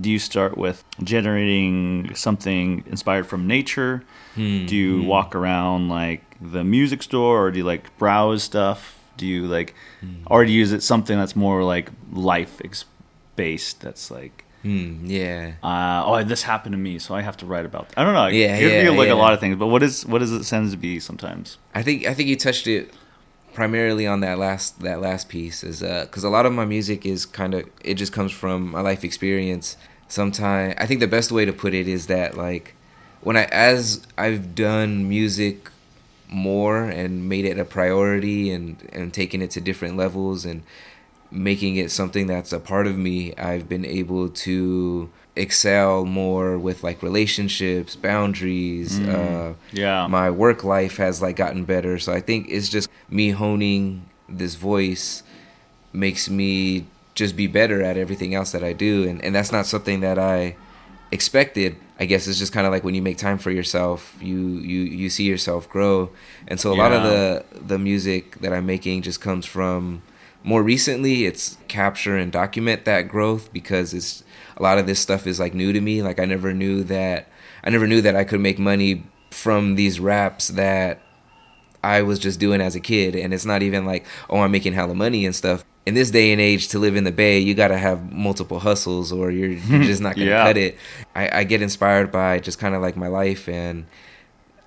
do 0.00 0.10
you 0.10 0.18
start 0.18 0.56
with 0.56 0.84
generating 1.02 2.14
something 2.14 2.84
inspired 2.86 3.26
from 3.26 3.46
nature? 3.46 4.02
Do 4.34 4.40
you 4.76 5.02
walk 5.02 5.34
around 5.34 5.88
like 5.88 6.22
the 6.40 6.64
music 6.64 7.02
store 7.02 7.46
or 7.46 7.50
do 7.50 7.58
you 7.58 7.64
like 7.64 7.96
browse 7.98 8.42
stuff? 8.42 8.98
Do 9.18 9.26
you 9.26 9.46
like, 9.46 9.74
or 10.26 10.44
do 10.44 10.50
you 10.52 10.58
use 10.58 10.72
it 10.72 10.82
something 10.82 11.18
that's 11.18 11.36
more 11.36 11.62
like 11.62 11.90
life 12.12 12.60
ex- 12.64 12.86
based? 13.36 13.80
That's 13.80 14.10
like, 14.10 14.44
Hmm. 14.62 15.04
Yeah. 15.06 15.54
uh, 15.62 16.04
oh, 16.06 16.22
this 16.22 16.44
happened 16.44 16.72
to 16.72 16.78
me, 16.78 17.00
so 17.00 17.16
I 17.16 17.20
have 17.20 17.36
to 17.38 17.46
write 17.46 17.66
about. 17.66 17.88
That. 17.88 17.98
I 17.98 18.04
don't 18.04 18.14
know. 18.14 18.28
Yeah, 18.28 18.56
it 18.56 18.72
yeah, 18.84 18.90
be 18.90 18.96
like 18.96 19.08
yeah. 19.08 19.14
a 19.14 19.16
lot 19.16 19.32
of 19.32 19.40
things, 19.40 19.56
but 19.56 19.66
what 19.66 19.82
is 19.82 20.06
what 20.06 20.20
does 20.20 20.30
it 20.32 20.44
tend 20.44 20.70
to 20.70 20.76
be 20.76 21.00
sometimes? 21.00 21.58
I 21.74 21.82
think 21.82 22.06
I 22.06 22.14
think 22.14 22.28
you 22.28 22.36
touched 22.36 22.68
it 22.68 22.94
primarily 23.54 24.06
on 24.06 24.20
that 24.20 24.38
last 24.38 24.80
that 24.80 25.00
last 25.00 25.28
piece 25.28 25.62
is 25.62 25.82
uh, 25.82 26.04
because 26.04 26.24
a 26.24 26.30
lot 26.30 26.46
of 26.46 26.52
my 26.52 26.64
music 26.64 27.04
is 27.06 27.26
kind 27.26 27.54
of 27.54 27.68
it 27.84 27.94
just 27.94 28.12
comes 28.12 28.32
from 28.32 28.70
my 28.70 28.80
life 28.80 29.04
experience. 29.04 29.76
Sometimes 30.08 30.74
I 30.78 30.86
think 30.86 31.00
the 31.00 31.06
best 31.06 31.32
way 31.32 31.44
to 31.44 31.52
put 31.52 31.74
it 31.74 31.88
is 31.88 32.06
that 32.06 32.36
like 32.36 32.74
when 33.20 33.36
I 33.36 33.44
as 33.44 34.06
I've 34.18 34.54
done 34.54 35.08
music 35.08 35.70
more 36.28 36.84
and 36.84 37.28
made 37.28 37.44
it 37.44 37.58
a 37.58 37.64
priority 37.64 38.50
and 38.50 38.88
and 38.92 39.12
taken 39.12 39.42
it 39.42 39.50
to 39.52 39.60
different 39.60 39.96
levels 39.96 40.44
and 40.44 40.62
making 41.30 41.76
it 41.76 41.90
something 41.90 42.26
that's 42.26 42.52
a 42.52 42.60
part 42.60 42.86
of 42.86 42.96
me 42.96 43.34
i've 43.36 43.68
been 43.68 43.84
able 43.84 44.28
to 44.28 45.10
excel 45.36 46.04
more 46.04 46.58
with 46.58 46.82
like 46.84 47.02
relationships, 47.02 47.96
boundaries. 47.96 49.00
Uh, 49.00 49.54
Yeah. 49.72 50.06
my 50.06 50.30
work 50.30 50.62
life 50.64 50.96
has 50.98 51.22
like 51.22 51.36
gotten 51.36 51.64
better. 51.64 51.98
So 51.98 52.12
I 52.12 52.20
think 52.20 52.46
it's 52.50 52.68
just 52.68 52.88
me 53.10 53.30
honing 53.30 54.02
this 54.28 54.54
voice 54.56 55.22
makes 55.92 56.28
me 56.30 56.86
just 57.14 57.36
be 57.36 57.46
better 57.46 57.82
at 57.82 57.96
everything 57.96 58.34
else 58.34 58.52
that 58.52 58.64
I 58.64 58.72
do, 58.72 59.06
and 59.08 59.22
and 59.24 59.34
that's 59.34 59.52
not 59.52 59.66
something 59.66 60.00
that 60.00 60.18
I 60.18 60.56
expected. 61.10 61.76
I 62.00 62.06
guess 62.06 62.26
it's 62.26 62.38
just 62.38 62.52
kind 62.52 62.66
of 62.66 62.72
like 62.72 62.84
when 62.84 62.94
you 62.94 63.02
make 63.02 63.18
time 63.18 63.38
for 63.38 63.50
yourself, 63.50 64.16
you 64.20 64.36
you 64.72 64.80
you 64.82 65.10
see 65.10 65.24
yourself 65.24 65.68
grow, 65.68 66.10
and 66.48 66.58
so 66.58 66.72
a 66.72 66.74
lot 66.76 66.92
of 66.92 67.02
the 67.02 67.44
the 67.66 67.78
music 67.78 68.40
that 68.40 68.52
I'm 68.52 68.64
making 68.66 69.02
just 69.02 69.20
comes 69.20 69.44
from 69.46 70.02
more 70.44 70.62
recently 70.62 71.24
it's 71.26 71.56
capture 71.68 72.16
and 72.16 72.32
document 72.32 72.84
that 72.84 73.02
growth 73.08 73.52
because 73.52 73.94
it's 73.94 74.24
a 74.56 74.62
lot 74.62 74.78
of 74.78 74.86
this 74.86 75.00
stuff 75.00 75.26
is 75.26 75.38
like 75.40 75.54
new 75.54 75.72
to 75.72 75.80
me. 75.80 76.02
Like 76.02 76.18
i 76.20 76.24
never 76.24 76.52
knew 76.52 76.82
that 76.84 77.28
i 77.64 77.70
never 77.70 77.86
knew 77.86 78.00
that 78.02 78.16
i 78.16 78.24
could 78.24 78.40
make 78.40 78.58
money 78.58 79.04
from 79.30 79.76
these 79.76 79.98
raps 80.00 80.48
that 80.48 81.00
i 81.82 82.02
was 82.02 82.18
just 82.18 82.38
doing 82.40 82.60
as 82.60 82.74
a 82.76 82.80
kid. 82.80 83.14
And 83.16 83.32
it's 83.34 83.44
not 83.46 83.62
even 83.62 83.84
like 83.86 84.06
oh 84.30 84.40
i'm 84.40 84.50
making 84.50 84.72
hella 84.74 84.94
money 84.94 85.24
and 85.26 85.34
stuff. 85.34 85.64
In 85.84 85.94
this 85.94 86.12
day 86.12 86.30
and 86.30 86.40
age 86.40 86.68
to 86.68 86.78
live 86.78 86.94
in 86.94 87.02
the 87.04 87.10
bay 87.12 87.38
you 87.40 87.54
gotta 87.54 87.78
have 87.78 88.12
multiple 88.12 88.60
hustles 88.60 89.10
or 89.12 89.30
you're, 89.30 89.50
you're 89.50 89.82
just 89.92 90.00
not 90.02 90.14
gonna 90.16 90.26
Yeah. 90.30 90.44
cut 90.44 90.56
it. 90.56 90.76
I, 91.14 91.40
I 91.40 91.44
get 91.44 91.60
inspired 91.62 92.12
by 92.12 92.38
just 92.38 92.58
kind 92.58 92.74
of 92.74 92.82
like 92.82 92.96
my 92.96 93.08
life 93.08 93.48
and 93.48 93.86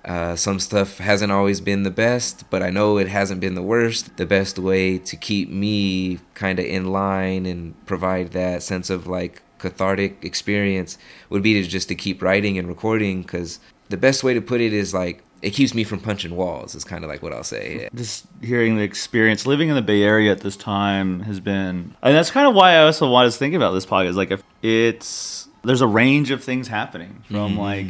uh, 0.06 0.36
some 0.36 0.60
stuff 0.60 0.98
hasn't 0.98 1.32
always 1.32 1.60
been 1.60 1.82
the 1.82 1.90
best, 1.90 2.48
but 2.48 2.62
I 2.62 2.70
know 2.70 2.96
it 2.96 3.08
hasn't 3.08 3.40
been 3.40 3.56
the 3.56 3.62
worst. 3.62 4.16
The 4.16 4.26
best 4.26 4.56
way 4.56 4.98
to 4.98 5.16
keep 5.16 5.50
me 5.50 6.20
kind 6.34 6.60
of 6.60 6.64
in 6.64 6.92
line 6.92 7.44
and 7.44 7.74
provide 7.86 8.30
that 8.30 8.62
sense 8.62 8.88
of 8.88 9.08
like 9.08 9.42
cathartic 9.58 10.24
experience 10.24 10.96
would 11.28 11.42
be 11.42 11.54
to 11.60 11.68
just 11.68 11.88
to 11.88 11.96
keep 11.96 12.22
writing 12.22 12.56
and 12.56 12.68
recording 12.68 13.22
because 13.22 13.58
the 13.88 13.96
best 13.96 14.22
way 14.22 14.32
to 14.32 14.40
put 14.40 14.60
it 14.60 14.72
is 14.72 14.94
like 14.94 15.24
it 15.42 15.50
keeps 15.50 15.74
me 15.74 15.82
from 15.82 15.98
punching 15.98 16.34
walls 16.36 16.74
is 16.74 16.84
kind 16.84 17.02
of 17.02 17.10
like 17.10 17.22
what 17.22 17.32
I'll 17.32 17.42
say. 17.42 17.88
just 17.94 18.26
hearing 18.42 18.76
the 18.76 18.82
experience 18.82 19.44
living 19.44 19.68
in 19.68 19.74
the 19.74 19.82
Bay 19.82 20.02
Area 20.02 20.30
at 20.30 20.40
this 20.40 20.56
time 20.56 21.20
has 21.20 21.40
been, 21.40 21.96
and 22.00 22.14
that's 22.14 22.30
kind 22.30 22.46
of 22.46 22.54
why 22.54 22.74
I 22.74 22.84
also 22.84 23.10
wanted 23.10 23.32
to 23.32 23.38
think 23.38 23.54
about 23.54 23.72
this 23.72 23.86
podcast. 23.86 24.14
Like, 24.14 24.30
if 24.30 24.42
it's 24.62 25.48
there's 25.64 25.80
a 25.80 25.86
range 25.86 26.30
of 26.30 26.44
things 26.44 26.68
happening 26.68 27.24
from 27.28 27.58
like. 27.58 27.88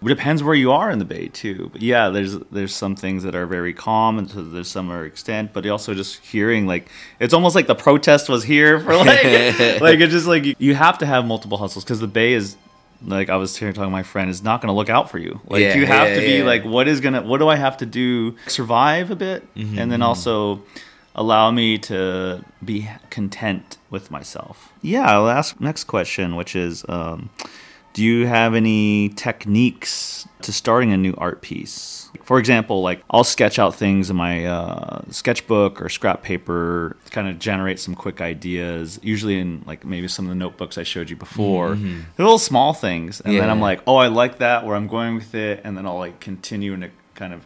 It 0.00 0.08
depends 0.08 0.42
where 0.42 0.54
you 0.54 0.70
are 0.70 0.90
in 0.90 0.98
the 1.00 1.04
Bay 1.04 1.28
too, 1.28 1.70
but 1.72 1.82
yeah, 1.82 2.08
there's 2.08 2.38
there's 2.52 2.74
some 2.74 2.94
things 2.94 3.24
that 3.24 3.34
are 3.34 3.46
very 3.46 3.72
calm, 3.72 4.18
and 4.18 4.30
so 4.30 4.42
there's 4.42 4.68
some 4.68 4.90
extent. 5.04 5.52
But 5.52 5.66
also 5.66 5.92
just 5.94 6.24
hearing 6.24 6.66
like 6.66 6.88
it's 7.18 7.34
almost 7.34 7.56
like 7.56 7.66
the 7.66 7.74
protest 7.74 8.28
was 8.28 8.44
here 8.44 8.78
for 8.78 8.94
like 8.96 9.24
like 9.80 9.98
it's 10.00 10.12
just 10.12 10.26
like 10.26 10.44
you, 10.44 10.54
you 10.58 10.74
have 10.74 10.98
to 10.98 11.06
have 11.06 11.26
multiple 11.26 11.58
hustles 11.58 11.84
because 11.84 12.00
the 12.00 12.06
Bay 12.06 12.32
is 12.34 12.56
like 13.02 13.28
I 13.28 13.36
was 13.36 13.56
here 13.56 13.72
talking 13.72 13.84
to 13.86 13.90
my 13.90 14.02
friend 14.02 14.30
is 14.30 14.42
not 14.42 14.60
going 14.60 14.68
to 14.68 14.76
look 14.76 14.88
out 14.88 15.10
for 15.10 15.18
you. 15.18 15.40
Like 15.46 15.62
Yeah, 15.62 15.74
you 15.74 15.86
have 15.86 16.08
yeah, 16.08 16.14
to 16.14 16.20
be 16.20 16.38
yeah. 16.38 16.44
like 16.44 16.64
what 16.64 16.88
is 16.88 17.00
gonna 17.00 17.22
what 17.22 17.38
do 17.38 17.48
I 17.48 17.56
have 17.56 17.76
to 17.78 17.86
do 17.86 18.36
survive 18.46 19.10
a 19.10 19.16
bit 19.16 19.42
Mm-hmm, 19.54 19.78
and 19.78 19.90
then 19.90 20.02
also 20.02 20.62
allow 21.14 21.50
me 21.50 21.78
to 21.78 22.44
be 22.64 22.88
content 23.10 23.76
with 23.90 24.10
myself. 24.10 24.72
Yeah, 24.82 25.10
I'll 25.10 25.28
ask 25.28 25.60
next 25.60 25.84
question, 25.84 26.36
which 26.36 26.54
is 26.54 26.84
um, 26.88 27.30
do 27.98 28.04
you 28.04 28.28
have 28.28 28.54
any 28.54 29.08
techniques 29.08 30.24
to 30.42 30.52
starting 30.52 30.92
a 30.92 30.96
new 30.96 31.14
art 31.18 31.42
piece? 31.42 32.10
For 32.22 32.38
example, 32.38 32.80
like 32.80 33.02
I'll 33.10 33.24
sketch 33.24 33.58
out 33.58 33.74
things 33.74 34.08
in 34.08 34.14
my 34.14 34.44
uh, 34.46 35.02
sketchbook 35.10 35.82
or 35.82 35.88
scrap 35.88 36.22
paper, 36.22 36.96
to 37.06 37.10
kind 37.10 37.26
of 37.26 37.40
generate 37.40 37.80
some 37.80 37.96
quick 37.96 38.20
ideas. 38.20 39.00
Usually 39.02 39.40
in 39.40 39.64
like 39.66 39.84
maybe 39.84 40.06
some 40.06 40.26
of 40.26 40.28
the 40.28 40.36
notebooks 40.36 40.78
I 40.78 40.84
showed 40.84 41.10
you 41.10 41.16
before. 41.16 41.74
They're 41.74 42.24
little 42.24 42.38
small 42.38 42.72
things, 42.72 43.20
and 43.20 43.34
then 43.34 43.50
I'm 43.50 43.60
like, 43.60 43.82
oh, 43.84 43.96
I 43.96 44.06
like 44.06 44.38
that, 44.38 44.64
where 44.64 44.76
I'm 44.76 44.86
going 44.86 45.16
with 45.16 45.34
it, 45.34 45.62
and 45.64 45.76
then 45.76 45.84
I'll 45.84 45.98
like 45.98 46.20
continue 46.20 46.74
and 46.74 46.92
kind 47.16 47.32
of 47.32 47.44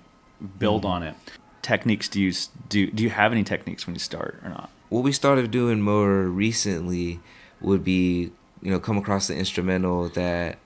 build 0.59 0.85
on 0.85 1.03
it. 1.03 1.15
Techniques 1.63 2.11
do 2.11 2.21
you 2.21 2.35
do? 2.69 2.91
Do 2.91 3.03
you 3.03 3.09
have 3.09 3.33
any 3.33 3.43
techniques 3.43 3.87
when 3.87 3.95
you 3.95 4.01
start 4.01 4.39
or 4.45 4.51
not? 4.51 4.69
what 4.91 5.03
we 5.03 5.13
started 5.13 5.51
doing 5.51 5.81
more 5.81 6.25
recently 6.25 7.19
would 7.63 7.83
be 7.83 8.31
you 8.63 8.71
know 8.71 8.79
come 8.79 8.97
across 8.97 9.27
the 9.27 9.37
instrumental 9.37 10.09
that 10.11 10.59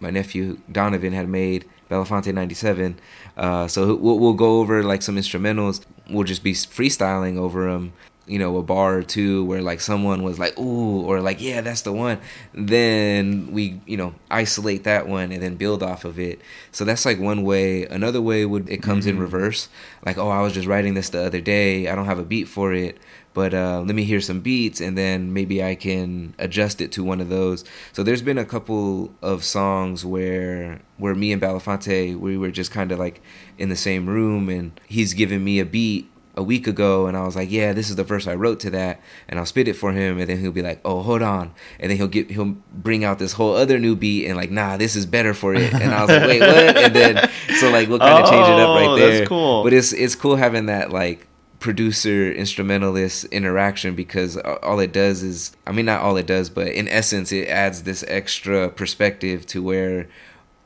my 0.00 0.10
nephew 0.10 0.58
Donovan 0.70 1.12
had 1.12 1.28
made 1.28 1.64
Belafonte 1.90 2.32
97 2.32 2.98
uh, 3.36 3.68
so 3.68 3.94
we'll, 3.96 4.18
we'll 4.18 4.34
go 4.34 4.60
over 4.60 4.82
like 4.82 5.02
some 5.02 5.16
instrumentals. 5.16 5.84
We'll 6.08 6.24
just 6.24 6.42
be 6.42 6.52
freestyling 6.52 7.36
over 7.36 7.70
them 7.70 7.92
you 8.26 8.38
know 8.38 8.56
a 8.56 8.62
bar 8.62 8.96
or 8.96 9.02
two 9.02 9.44
where 9.44 9.60
like 9.60 9.82
someone 9.82 10.22
was 10.22 10.38
like 10.38 10.58
ooh 10.58 11.02
or 11.02 11.20
like 11.20 11.42
yeah 11.42 11.60
that's 11.60 11.82
the 11.82 11.92
one. 11.92 12.18
Then 12.54 13.52
we 13.52 13.80
you 13.86 13.96
know 13.96 14.14
isolate 14.30 14.84
that 14.84 15.06
one 15.06 15.32
and 15.32 15.42
then 15.42 15.56
build 15.56 15.82
off 15.82 16.04
of 16.04 16.18
it. 16.18 16.40
So 16.72 16.84
that's 16.84 17.04
like 17.04 17.18
one 17.18 17.42
way. 17.42 17.84
Another 17.86 18.22
way 18.22 18.46
would 18.46 18.68
it 18.70 18.82
comes 18.82 19.06
in 19.06 19.18
reverse. 19.18 19.68
Like 20.06 20.18
oh 20.18 20.28
i 20.28 20.40
was 20.40 20.52
just 20.52 20.66
writing 20.66 20.94
this 20.94 21.10
the 21.10 21.24
other 21.24 21.40
day. 21.40 21.88
I 21.88 21.94
don't 21.94 22.06
have 22.06 22.18
a 22.18 22.24
beat 22.24 22.48
for 22.48 22.72
it 22.72 22.98
but 23.34 23.52
uh, 23.52 23.82
let 23.84 23.94
me 23.94 24.04
hear 24.04 24.20
some 24.20 24.40
beats 24.40 24.80
and 24.80 24.96
then 24.96 25.32
maybe 25.32 25.62
I 25.62 25.74
can 25.74 26.34
adjust 26.38 26.80
it 26.80 26.90
to 26.92 27.04
one 27.04 27.20
of 27.20 27.28
those. 27.28 27.64
So 27.92 28.02
there's 28.02 28.22
been 28.22 28.38
a 28.38 28.44
couple 28.44 29.12
of 29.20 29.44
songs 29.44 30.04
where 30.04 30.80
where 30.96 31.14
me 31.14 31.32
and 31.32 31.42
Belafonte 31.42 32.16
we 32.18 32.38
were 32.38 32.50
just 32.50 32.70
kind 32.70 32.92
of 32.92 32.98
like 32.98 33.20
in 33.58 33.68
the 33.68 33.76
same 33.76 34.06
room 34.08 34.48
and 34.48 34.80
he's 34.86 35.12
given 35.14 35.42
me 35.44 35.58
a 35.60 35.66
beat 35.66 36.08
a 36.36 36.42
week 36.42 36.66
ago 36.66 37.06
and 37.06 37.16
I 37.16 37.24
was 37.24 37.36
like, 37.36 37.48
yeah, 37.50 37.72
this 37.72 37.88
is 37.90 37.94
the 37.96 38.02
verse 38.02 38.26
I 38.26 38.34
wrote 38.34 38.58
to 38.60 38.70
that 38.70 39.00
and 39.28 39.38
I'll 39.38 39.46
spit 39.46 39.68
it 39.68 39.74
for 39.74 39.92
him 39.92 40.18
and 40.18 40.28
then 40.28 40.38
he'll 40.40 40.50
be 40.50 40.62
like, 40.62 40.80
oh, 40.84 41.02
hold 41.02 41.22
on. 41.22 41.52
And 41.78 41.90
then 41.90 41.96
he'll 41.96 42.08
get 42.08 42.30
he'll 42.30 42.56
bring 42.72 43.04
out 43.04 43.18
this 43.20 43.32
whole 43.34 43.54
other 43.54 43.78
new 43.78 43.94
beat 43.94 44.26
and 44.26 44.36
like, 44.36 44.50
nah, 44.50 44.76
this 44.76 44.96
is 44.96 45.06
better 45.06 45.32
for 45.34 45.54
it. 45.54 45.72
And 45.72 45.94
I 45.94 46.00
was 46.00 46.10
like, 46.10 46.26
wait, 46.28 46.40
what? 46.40 46.76
And 46.76 46.94
then 46.94 47.30
so 47.60 47.70
like 47.70 47.88
we'll 47.88 48.00
kind 48.00 48.24
of 48.24 48.30
change 48.30 48.48
it 48.48 48.60
up 48.60 48.68
Oh, 48.68 48.74
right 48.74 48.98
there. 48.98 49.12
that's 49.18 49.28
cool. 49.28 49.62
But 49.64 49.72
it's 49.72 49.92
it's 49.92 50.14
cool 50.16 50.34
having 50.36 50.66
that 50.66 50.90
like 50.90 51.26
producer 51.64 52.30
instrumentalist 52.30 53.24
interaction 53.32 53.94
because 53.94 54.36
all 54.36 54.78
it 54.80 54.92
does 54.92 55.22
is 55.22 55.56
I 55.66 55.72
mean 55.72 55.86
not 55.86 56.02
all 56.02 56.18
it 56.18 56.26
does 56.26 56.50
but 56.50 56.66
in 56.66 56.86
essence 56.88 57.32
it 57.32 57.48
adds 57.48 57.84
this 57.84 58.04
extra 58.06 58.68
perspective 58.68 59.46
to 59.46 59.62
where 59.62 60.06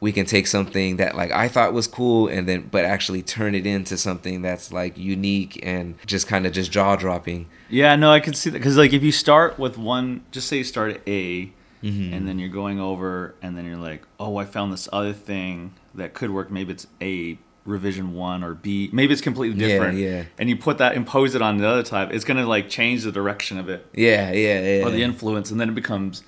we 0.01 0.11
can 0.11 0.27
take 0.27 0.49
something 0.49 0.97
that 0.97 1.15
like 1.15 1.31
I 1.31 1.47
thought 1.47 1.73
was 1.73 1.87
cool 1.87 2.27
and 2.27 2.49
then 2.49 2.69
but 2.69 2.85
actually 2.85 3.23
turn 3.23 3.55
it 3.55 3.65
into 3.65 3.97
something 3.97 4.43
that's 4.43 4.73
like 4.73 4.99
unique 4.99 5.61
and 5.63 5.95
just 6.05 6.27
kind 6.27 6.45
of 6.47 6.53
just 6.53 6.73
jaw 6.73 6.97
dropping. 6.97 7.47
Yeah, 7.71 7.95
no, 7.95 8.11
I 8.11 8.19
can 8.19 8.35
see 8.35 8.51
that 8.51 8.59
because 8.59 8.77
like 8.77 8.93
if 8.93 9.05
you 9.05 9.13
start 9.13 9.57
with 9.57 9.79
one, 9.79 10.25
just 10.33 10.49
say 10.49 10.57
you 10.59 10.65
start 10.65 10.91
at 10.91 11.01
A, 11.07 11.53
Mm-hmm. 11.81 12.13
and 12.13 12.27
then 12.27 12.41
you're 12.41 12.49
going 12.49 12.81
over, 12.81 13.37
and 13.41 13.57
then 13.57 13.65
you're 13.65 13.77
like, 13.77 14.03
oh, 14.19 14.37
I 14.37 14.47
found 14.47 14.73
this 14.73 14.89
other 14.93 15.13
thing 15.13 15.75
that 15.95 16.13
could 16.13 16.31
work. 16.31 16.51
Maybe 16.51 16.73
it's 16.73 16.89
A 17.01 17.39
revision 17.69 18.15
one 18.15 18.43
or 18.43 18.55
B. 18.55 18.89
Maybe 18.93 19.13
it's 19.13 19.23
completely 19.23 19.59
different. 19.59 19.99
yeah. 19.99 20.09
yeah. 20.09 20.25
And 20.39 20.49
you 20.49 20.57
put 20.57 20.79
that, 20.79 20.97
impose 20.97 21.35
it 21.35 21.43
on 21.43 21.59
the 21.59 21.69
other 21.69 21.83
type. 21.83 22.11
It's 22.13 22.25
gonna 22.25 22.47
like 22.47 22.69
change 22.69 23.05
the 23.05 23.13
direction 23.13 23.59
of 23.59 23.69
it 23.69 23.87
Yeah, 23.95 24.33
yeah, 24.33 24.61
yeah. 24.79 24.85
or 24.87 24.91
the 24.91 25.03
influence, 25.03 25.51
and 25.51 25.61
then 25.61 25.69
it 25.69 25.75
becomes 25.75 26.23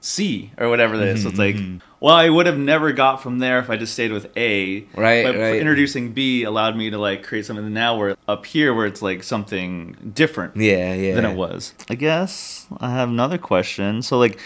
C 0.00 0.52
or 0.58 0.68
whatever 0.68 0.96
that 0.98 1.08
is. 1.08 1.22
So 1.22 1.30
it's 1.30 1.38
like, 1.38 1.56
Mm-hmm, 1.56 1.78
well, 1.98 2.14
I 2.14 2.28
would 2.28 2.46
have 2.46 2.58
never 2.58 2.92
got 2.92 3.22
from 3.22 3.38
there 3.40 3.58
if 3.58 3.70
I 3.70 3.76
just 3.76 3.92
stayed 3.94 4.12
with 4.12 4.30
A. 4.36 4.82
Right, 4.94 5.24
But 5.24 5.34
right. 5.36 5.56
introducing 5.56 6.12
B 6.12 6.44
allowed 6.44 6.76
me 6.76 6.90
to 6.90 6.98
like 6.98 7.24
create 7.24 7.46
something 7.46 7.72
now 7.72 7.96
where 7.96 8.16
up 8.28 8.46
here 8.46 8.72
where 8.74 8.86
it's 8.86 9.02
like 9.02 9.22
something 9.24 9.96
different 10.14 10.56
yeah, 10.56 10.94
yeah. 10.94 11.14
than 11.14 11.24
it 11.24 11.34
was. 11.34 11.74
I 11.90 11.94
guess 11.96 12.66
I 12.78 12.90
have 12.90 13.08
another 13.08 13.38
question. 13.38 14.02
So, 14.02 14.18
like, 14.18 14.38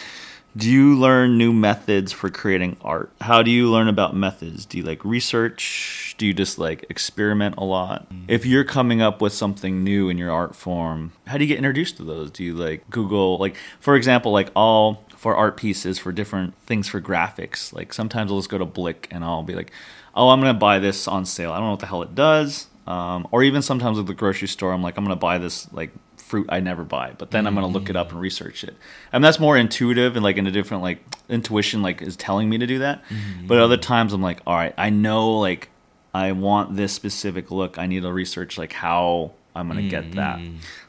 do 0.57 0.69
you 0.71 0.97
learn 0.97 1.39
new 1.39 1.53
methods 1.53 2.13
for 2.13 2.29
creating 2.29 2.77
art? 2.83 3.11
How 3.21 3.43
do 3.43 3.51
you 3.51 3.71
learn 3.71 3.89
about 3.89 4.17
methods? 4.17 4.67
Do 4.67 4.79
you 4.79 4.85
like 4.85 5.05
research? 5.05 6.15
Do 6.19 6.27
you 6.27 6.35
just 6.35 6.59
like 6.59 6.87
experiment 6.91 7.55
a 7.59 7.65
lot? 7.65 8.07
If 8.29 8.45
you're 8.45 8.65
coming 8.65 9.01
up 9.01 9.21
with 9.21 9.33
something 9.33 9.85
new 9.85 10.09
in 10.09 10.19
your 10.19 10.31
art 10.31 10.57
form, 10.57 11.13
how 11.27 11.39
do 11.39 11.45
you 11.45 11.49
get 11.49 11.59
introduced 11.59 11.97
to 11.99 12.05
those? 12.05 12.31
Do 12.31 12.45
you 12.45 12.55
like 12.55 12.89
Google, 12.91 13.39
like, 13.39 13.57
for 13.79 13.95
example, 13.95 14.33
like 14.33 14.51
all 14.57 15.05
for 15.17 15.37
art 15.37 15.57
pieces 15.57 15.99
for 15.99 16.13
different 16.13 16.55
things 16.67 16.89
for 16.89 17.01
graphics? 17.01 17.73
Like, 17.73 17.93
sometimes 17.93 18.31
I'll 18.31 18.39
just 18.39 18.51
go 18.51 18.59
to 18.59 18.65
Blick 18.65 19.09
and 19.11 19.25
I'll 19.25 19.43
be 19.43 19.55
like, 19.55 19.71
oh, 20.15 20.31
I'm 20.31 20.41
going 20.41 20.53
to 20.53 20.59
buy 20.59 20.79
this 20.79 21.07
on 21.07 21.25
sale. 21.27 21.53
I 21.53 21.57
don't 21.57 21.67
know 21.67 21.71
what 21.73 21.81
the 21.81 21.87
hell 21.87 22.03
it 22.03 22.15
does. 22.15 22.67
Um, 22.87 23.29
or 23.31 23.45
even 23.45 23.63
sometimes 23.63 23.99
at 23.99 24.07
the 24.07 24.15
grocery 24.15 24.49
store, 24.49 24.73
I'm 24.73 24.83
like, 24.83 24.99
I'm 24.99 25.05
going 25.05 25.17
to 25.17 25.21
buy 25.21 25.39
this 25.39 25.73
like 25.73 25.93
fruit 26.31 26.47
I 26.49 26.61
never 26.61 26.85
buy, 26.85 27.13
but 27.19 27.33
then 27.33 27.45
I'm 27.45 27.55
going 27.55 27.67
to 27.67 27.73
look 27.73 27.91
it 27.91 27.97
up 27.97 28.11
and 28.11 28.19
mm. 28.19 28.23
research 28.23 28.63
it. 28.63 28.77
And 29.13 29.23
that's 29.25 29.41
more 29.41 29.57
intuitive 29.57 30.15
and 30.15 30.23
like 30.23 30.37
in 30.37 30.47
a 30.47 30.53
different 30.53 30.85
like 30.85 31.03
intuition 31.29 31.83
like 31.83 32.01
is 32.01 32.17
telling 32.17 32.49
me 32.49 32.57
to 32.59 32.67
do 32.69 32.79
that. 32.79 33.03
Mm-hmm. 33.09 33.49
But 33.49 33.59
other 33.59 33.77
times 33.77 34.13
I'm 34.13 34.23
like, 34.23 34.41
all 34.47 34.55
right, 34.55 34.73
I 34.79 34.91
know 34.91 35.39
like 35.39 35.71
I 36.15 36.31
want 36.31 36.77
this 36.77 36.93
specific 36.93 37.51
look. 37.51 37.79
I 37.79 37.87
need 37.87 38.03
to 38.03 38.13
research 38.13 38.59
like 38.59 38.73
how 38.73 39.33
I'm 39.57 39.69
going 39.69 39.83
to 39.83 39.89
get 39.89 40.05
mm-hmm. 40.05 40.17
that. 40.17 40.41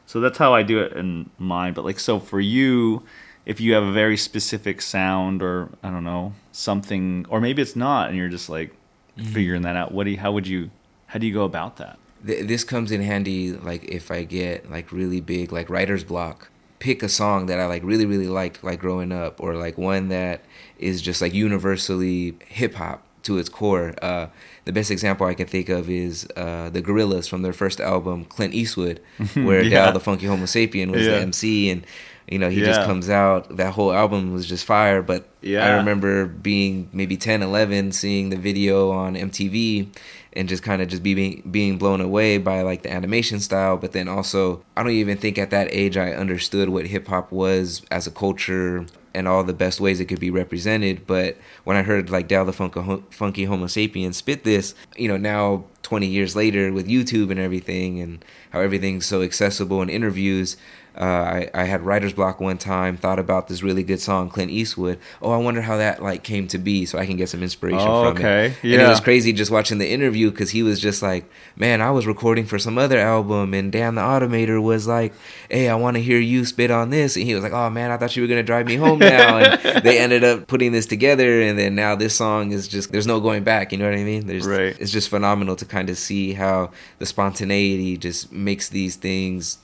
So 0.06 0.20
that's 0.20 0.38
how 0.38 0.54
I 0.54 0.62
do 0.62 0.78
it 0.78 0.92
in 0.92 1.28
mine. 1.38 1.72
But 1.74 1.84
like 1.84 1.98
so 1.98 2.20
for 2.20 2.40
you, 2.40 3.02
if 3.44 3.60
you 3.60 3.74
have 3.74 3.82
a 3.82 3.92
very 3.92 4.16
specific 4.16 4.80
sound 4.80 5.42
or 5.42 5.70
I 5.82 5.90
don't 5.90 6.04
know 6.04 6.34
something, 6.52 7.26
or 7.28 7.40
maybe 7.40 7.60
it's 7.62 7.74
not, 7.74 8.10
and 8.10 8.16
you're 8.16 8.28
just 8.28 8.48
like 8.48 8.70
mm-hmm. 9.18 9.32
figuring 9.32 9.62
that 9.62 9.74
out. 9.74 9.90
What 9.90 10.04
do 10.04 10.10
you? 10.10 10.18
How 10.18 10.30
would 10.30 10.46
you? 10.46 10.70
How 11.06 11.18
do 11.18 11.26
you 11.26 11.34
go 11.34 11.44
about 11.44 11.78
that? 11.78 11.98
Th- 12.26 12.46
this 12.46 12.64
comes 12.64 12.92
in 12.92 13.02
handy 13.02 13.52
like 13.52 13.84
if 13.84 14.10
I 14.10 14.24
get 14.24 14.70
like 14.70 14.92
really 14.92 15.20
big 15.20 15.52
like 15.52 15.68
writer's 15.70 16.04
block 16.04 16.48
pick 16.78 17.02
a 17.02 17.08
song 17.08 17.46
that 17.46 17.60
I 17.60 17.66
like 17.66 17.82
really 17.84 18.06
really 18.06 18.26
liked 18.28 18.64
like 18.64 18.80
growing 18.80 19.12
up, 19.12 19.40
or 19.40 19.54
like 19.54 19.78
one 19.78 20.08
that 20.08 20.42
is 20.78 21.00
just 21.00 21.22
like 21.22 21.32
universally 21.32 22.34
hip 22.46 22.74
hop 22.74 23.04
to 23.22 23.38
its 23.38 23.48
core. 23.48 23.94
Uh, 24.02 24.26
the 24.64 24.72
best 24.72 24.90
example 24.90 25.24
I 25.28 25.34
can 25.34 25.46
think 25.46 25.68
of 25.68 25.88
is 25.88 26.26
uh, 26.36 26.70
the 26.70 26.82
Gorillaz 26.82 27.28
from 27.28 27.42
their 27.42 27.52
first 27.52 27.80
album, 27.80 28.24
Clint 28.24 28.52
Eastwood, 28.52 29.00
where 29.34 29.62
Yeah. 29.62 29.84
Del 29.84 29.92
the 29.92 30.00
Funky 30.00 30.26
Homosapien 30.26 30.90
was 30.90 31.06
Yeah. 31.06 31.12
the 31.12 31.20
MC, 31.20 31.70
and 31.70 31.86
you 32.28 32.38
know 32.38 32.48
he 32.48 32.60
just 32.60 32.82
comes 32.82 33.08
out. 33.10 33.56
That 33.56 33.72
whole 33.72 33.92
album 33.92 34.32
was 34.32 34.46
just 34.46 34.64
fire. 34.64 35.02
But 35.02 35.28
yeah. 35.40 35.66
I 35.66 35.76
remember 35.76 36.26
being 36.26 36.88
maybe 36.92 37.16
10, 37.16 37.42
11, 37.42 37.92
seeing 37.92 38.30
the 38.30 38.36
video 38.36 38.90
on 38.90 39.14
MTV. 39.14 39.88
And 40.34 40.48
just 40.48 40.62
kind 40.62 40.80
of 40.80 40.88
just 40.88 41.02
being 41.02 41.42
being 41.50 41.76
blown 41.76 42.00
away 42.00 42.38
by 42.38 42.62
like 42.62 42.84
the 42.84 42.90
animation 42.90 43.38
style, 43.38 43.76
but 43.76 43.92
then 43.92 44.08
also 44.08 44.64
I 44.74 44.82
don't 44.82 44.92
even 44.92 45.18
think 45.18 45.36
at 45.36 45.50
that 45.50 45.68
age 45.70 45.98
I 45.98 46.12
understood 46.12 46.70
what 46.70 46.86
hip 46.86 47.08
hop 47.08 47.30
was 47.30 47.82
as 47.90 48.06
a 48.06 48.10
culture 48.10 48.86
and 49.14 49.28
all 49.28 49.44
the 49.44 49.52
best 49.52 49.80
ways 49.80 50.00
it 50.00 50.06
could 50.06 50.20
be 50.20 50.30
represented. 50.30 51.06
But 51.06 51.36
when 51.64 51.76
I 51.76 51.82
heard 51.82 52.10
like 52.10 52.28
Del 52.28 52.44
the 52.44 52.52
Funky, 52.52 52.80
Funky 53.10 53.46
Homosapien 53.46 54.14
spit 54.14 54.44
this, 54.44 54.74
you 54.96 55.08
know, 55.08 55.16
now 55.16 55.64
20 55.82 56.06
years 56.06 56.34
later 56.34 56.72
with 56.72 56.88
YouTube 56.88 57.30
and 57.30 57.38
everything 57.38 58.00
and 58.00 58.24
how 58.50 58.60
everything's 58.60 59.06
so 59.06 59.22
accessible 59.22 59.82
in 59.82 59.90
interviews, 59.90 60.56
uh, 60.96 61.04
I, 61.04 61.50
I 61.54 61.64
had 61.64 61.82
writer's 61.82 62.12
block 62.12 62.40
one 62.40 62.58
time, 62.58 62.96
thought 62.96 63.18
about 63.18 63.48
this 63.48 63.62
really 63.62 63.82
good 63.82 64.00
song, 64.00 64.28
Clint 64.28 64.50
Eastwood. 64.50 64.98
Oh, 65.22 65.30
I 65.30 65.38
wonder 65.38 65.62
how 65.62 65.78
that 65.78 66.02
like 66.02 66.22
came 66.22 66.46
to 66.48 66.58
be 66.58 66.84
so 66.84 66.98
I 66.98 67.06
can 67.06 67.16
get 67.16 67.28
some 67.30 67.42
inspiration 67.42 67.80
Oh, 67.88 68.04
from 68.04 68.16
okay. 68.18 68.46
it. 68.62 68.72
And 68.74 68.82
it 68.82 68.88
was 68.88 69.00
crazy 69.00 69.32
just 69.32 69.50
watching 69.50 69.78
the 69.78 69.88
interview 69.90 70.30
because 70.30 70.50
he 70.50 70.62
was 70.62 70.80
just 70.80 71.02
like, 71.02 71.24
man, 71.56 71.80
I 71.80 71.90
was 71.90 72.06
recording 72.06 72.44
for 72.44 72.58
some 72.58 72.76
other 72.76 72.98
album 72.98 73.54
and 73.54 73.72
Dan 73.72 73.94
the 73.94 74.02
Automator 74.02 74.62
was 74.62 74.86
like, 74.86 75.14
hey, 75.50 75.68
I 75.68 75.74
want 75.76 75.96
to 75.96 76.02
hear 76.02 76.18
you 76.18 76.44
spit 76.44 76.70
on 76.70 76.90
this. 76.90 77.16
And 77.16 77.24
he 77.24 77.34
was 77.34 77.42
like, 77.42 77.52
oh 77.52 77.70
man, 77.70 77.90
I 77.90 77.96
thought 77.96 78.14
you 78.16 78.22
were 78.22 78.28
going 78.28 78.40
to 78.40 78.46
drive 78.46 78.66
me 78.66 78.76
home 78.76 78.98
now. 79.00 79.38
and 79.38 79.82
they 79.84 79.98
ended 79.98 80.24
up 80.24 80.46
putting 80.46 80.72
this 80.72 80.86
together. 80.86 81.40
And 81.42 81.58
then 81.58 81.74
now 81.74 81.96
this 81.96 82.14
song 82.14 82.52
is 82.52 82.68
just, 82.68 82.92
there's 82.92 83.06
no 83.06 83.18
going 83.20 83.44
back. 83.44 83.72
You 83.72 83.78
know 83.78 83.88
what 83.88 83.98
I 83.98 84.04
mean? 84.04 84.26
There's, 84.26 84.46
Right. 84.46 84.76
It's 84.78 84.92
just 84.92 85.08
phenomenal 85.08 85.56
to 85.56 85.64
kind 85.64 85.88
of 85.88 85.96
see 85.96 86.34
how 86.34 86.70
the 86.98 87.06
spontaneity 87.06 87.96
just 87.96 88.30
makes 88.32 88.68
these 88.68 88.96
things 88.96 89.58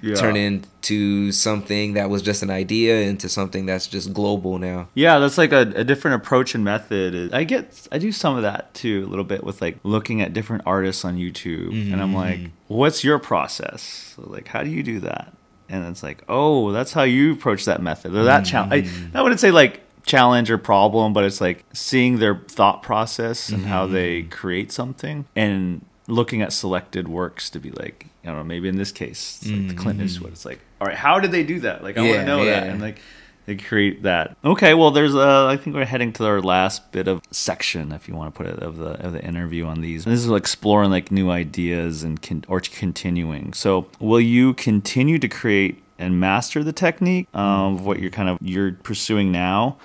Yeah. 0.00 0.14
turn 0.14 0.36
into 0.36 1.32
something 1.32 1.94
that 1.94 2.08
was 2.08 2.22
just 2.22 2.42
an 2.42 2.50
idea 2.50 3.02
into 3.02 3.28
something 3.28 3.66
that's 3.66 3.86
just 3.86 4.12
global 4.12 4.58
now. 4.58 4.88
Yeah, 4.94 5.18
that's 5.18 5.38
like 5.38 5.52
a, 5.52 5.72
a 5.74 5.84
different 5.84 6.22
approach 6.22 6.54
and 6.54 6.64
method. 6.64 7.34
I 7.34 7.44
get, 7.44 7.88
I 7.90 7.98
do 7.98 8.12
some 8.12 8.36
of 8.36 8.42
that 8.42 8.74
too, 8.74 9.04
a 9.04 9.08
little 9.08 9.24
bit 9.24 9.44
with 9.44 9.60
like 9.60 9.78
looking 9.82 10.20
at 10.22 10.32
different 10.32 10.62
artists 10.66 11.04
on 11.04 11.16
YouTube, 11.16 11.92
and 11.92 12.00
I'm 12.00 12.14
like, 12.14 12.38
mm-hmm. 12.38 12.74
what's 12.74 13.02
your 13.02 13.18
process? 13.18 14.14
So, 14.16 14.22
like, 14.26 14.48
how 14.48 14.62
do 14.62 14.70
you 14.70 14.82
do 14.82 15.00
that? 15.00 15.32
And 15.68 15.86
it's 15.86 16.02
like, 16.02 16.22
oh, 16.28 16.72
that's 16.72 16.92
how 16.92 17.02
you 17.02 17.32
approach 17.32 17.66
that 17.66 17.82
method 17.82 18.14
or 18.14 18.24
that 18.24 18.44
challenge. 18.44 18.72
I, 18.72 18.80
mm-hmm. 18.82 19.16
I 19.16 19.22
wouldn't 19.22 19.40
say 19.40 19.50
like 19.50 19.82
challenge 20.06 20.50
or 20.50 20.58
problem, 20.58 21.12
but 21.12 21.24
it's 21.24 21.40
like 21.40 21.64
seeing 21.72 22.18
their 22.18 22.34
thought 22.34 22.82
process 22.82 23.50
and 23.50 23.66
how 23.66 23.84
mm-hmm. 23.84 23.94
they 23.94 24.22
create 24.22 24.72
something 24.72 25.26
and 25.36 25.84
looking 26.08 26.42
at 26.42 26.52
selected 26.52 27.06
works 27.06 27.50
to 27.50 27.60
be 27.60 27.70
like, 27.70 28.06
I 28.24 28.28
don't 28.28 28.38
know, 28.38 28.44
maybe 28.44 28.68
in 28.68 28.76
this 28.76 28.90
case, 28.90 29.38
it's 29.42 29.50
like 29.50 29.68
the 29.68 29.74
Clint 29.74 30.00
Eastwood. 30.00 30.32
It's 30.32 30.44
like, 30.44 30.58
all 30.80 30.88
right, 30.88 30.96
how 30.96 31.20
did 31.20 31.30
they 31.30 31.44
do 31.44 31.60
that? 31.60 31.84
Like, 31.84 31.96
I 31.96 32.02
want 32.02 32.14
to 32.14 32.24
know 32.26 32.44
that. 32.44 32.64
And 32.66 32.80
like, 32.80 33.00
they 33.48 33.56
create 33.56 34.02
that. 34.02 34.36
Okay, 34.44 34.74
well, 34.74 34.90
there's 34.90 35.14
uh, 35.14 35.46
I 35.46 35.56
think 35.56 35.74
we're 35.74 35.86
heading 35.86 36.12
to 36.14 36.26
our 36.26 36.42
last 36.42 36.92
bit 36.92 37.08
of 37.08 37.22
section, 37.30 37.92
if 37.92 38.06
you 38.06 38.14
want 38.14 38.34
to 38.34 38.36
put 38.36 38.46
it, 38.46 38.58
of 38.62 38.76
the 38.76 38.90
of 39.04 39.14
the 39.14 39.24
interview 39.24 39.64
on 39.64 39.80
these. 39.80 40.04
This 40.04 40.20
is 40.20 40.30
exploring 40.30 40.90
like 40.90 41.10
new 41.10 41.30
ideas 41.30 42.02
and 42.02 42.20
con- 42.20 42.44
or 42.46 42.60
continuing. 42.60 43.54
So, 43.54 43.86
will 44.00 44.20
you 44.20 44.52
continue 44.52 45.18
to 45.18 45.28
create 45.28 45.82
and 45.98 46.20
master 46.20 46.62
the 46.62 46.74
technique 46.74 47.26
um, 47.34 47.76
of 47.76 47.86
what 47.86 48.00
you're 48.00 48.10
kind 48.10 48.28
of 48.28 48.36
you're 48.42 48.72
pursuing 48.72 49.32
now? 49.32 49.78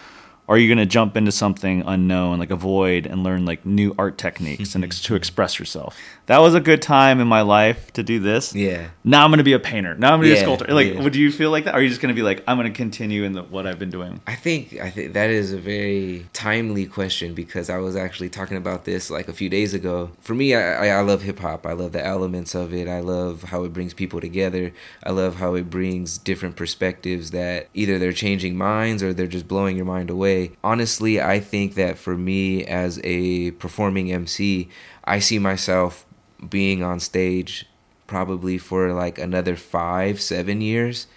Or 0.47 0.55
are 0.55 0.57
you 0.57 0.67
going 0.67 0.77
to 0.77 0.85
jump 0.85 1.15
into 1.15 1.31
something 1.31 1.83
unknown, 1.85 2.39
like 2.39 2.51
avoid 2.51 3.05
and 3.05 3.23
learn 3.23 3.45
like 3.45 3.65
new 3.65 3.95
art 3.97 4.17
techniques 4.17 4.75
and 4.75 4.83
ex- 4.83 5.01
to 5.03 5.15
express 5.15 5.57
yourself? 5.57 5.97
That 6.25 6.39
was 6.39 6.53
a 6.53 6.59
good 6.59 6.81
time 6.81 7.19
in 7.19 7.27
my 7.27 7.41
life 7.41 7.91
to 7.93 8.03
do 8.03 8.19
this. 8.19 8.53
Yeah. 8.53 8.89
Now 9.03 9.23
I'm 9.23 9.29
going 9.29 9.39
to 9.39 9.43
be 9.43 9.53
a 9.53 9.59
painter. 9.59 9.95
Now 9.95 10.13
I'm 10.13 10.19
going 10.19 10.29
to 10.29 10.35
be 10.35 10.39
a 10.39 10.43
sculptor. 10.43 10.73
Like, 10.73 10.93
yeah. 10.93 11.01
would 11.01 11.15
you 11.15 11.31
feel 11.31 11.51
like 11.51 11.65
that? 11.65 11.75
Or 11.75 11.79
are 11.79 11.81
you 11.81 11.89
just 11.89 12.01
going 12.01 12.13
to 12.13 12.19
be 12.19 12.23
like, 12.23 12.43
I'm 12.47 12.57
going 12.57 12.71
to 12.71 12.75
continue 12.75 13.23
in 13.23 13.33
the, 13.33 13.43
what 13.43 13.67
I've 13.67 13.79
been 13.79 13.89
doing? 13.89 14.21
I 14.27 14.35
think 14.35 14.79
I 14.79 14.89
think 14.89 15.13
that 15.13 15.29
is 15.29 15.53
a 15.53 15.57
very 15.57 16.25
timely 16.33 16.85
question 16.85 17.33
because 17.33 17.69
I 17.69 17.77
was 17.77 17.95
actually 17.95 18.29
talking 18.29 18.57
about 18.57 18.85
this 18.85 19.09
like 19.09 19.27
a 19.27 19.33
few 19.33 19.49
days 19.49 19.73
ago. 19.73 20.11
For 20.21 20.33
me, 20.33 20.55
I, 20.55 20.87
I, 20.87 20.99
I 20.99 21.01
love 21.01 21.21
hip 21.21 21.39
hop. 21.39 21.65
I 21.65 21.73
love 21.73 21.91
the 21.91 22.05
elements 22.05 22.55
of 22.55 22.73
it. 22.73 22.87
I 22.87 22.99
love 22.99 23.43
how 23.43 23.63
it 23.63 23.73
brings 23.73 23.93
people 23.93 24.19
together. 24.21 24.73
I 25.03 25.11
love 25.11 25.35
how 25.35 25.55
it 25.55 25.69
brings 25.69 26.17
different 26.17 26.55
perspectives 26.55 27.31
that 27.31 27.69
either 27.73 27.99
they're 27.99 28.13
changing 28.13 28.57
minds 28.57 29.03
or 29.03 29.13
they're 29.13 29.27
just 29.27 29.47
blowing 29.47 29.75
your 29.75 29.85
mind 29.85 30.09
away. 30.09 30.32
Honestly, 30.63 31.21
I 31.21 31.39
think 31.39 31.75
that 31.75 31.97
for 31.97 32.15
me 32.17 32.65
as 32.65 32.99
a 33.03 33.51
performing 33.51 34.11
MC, 34.11 34.69
I 35.03 35.19
see 35.19 35.39
myself 35.39 36.05
being 36.49 36.83
on 36.83 36.99
stage 36.99 37.65
probably 38.07 38.57
for 38.57 38.93
like 38.93 39.17
another 39.17 39.55
five, 39.55 40.21
seven 40.21 40.61
years. 40.61 41.07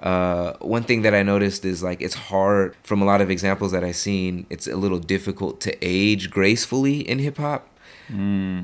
Uh, 0.00 0.54
one 0.58 0.82
thing 0.82 1.02
that 1.02 1.14
I 1.14 1.22
noticed 1.22 1.64
is 1.64 1.82
like 1.82 2.02
it's 2.02 2.14
hard 2.14 2.74
from 2.82 3.00
a 3.02 3.04
lot 3.04 3.20
of 3.20 3.30
examples 3.30 3.70
that 3.72 3.84
I've 3.84 3.96
seen. 3.96 4.46
It's 4.50 4.66
a 4.66 4.76
little 4.76 4.98
difficult 4.98 5.60
to 5.62 5.76
age 5.80 6.28
gracefully 6.30 7.08
in 7.08 7.18
hip 7.20 7.36
hop. 7.38 7.68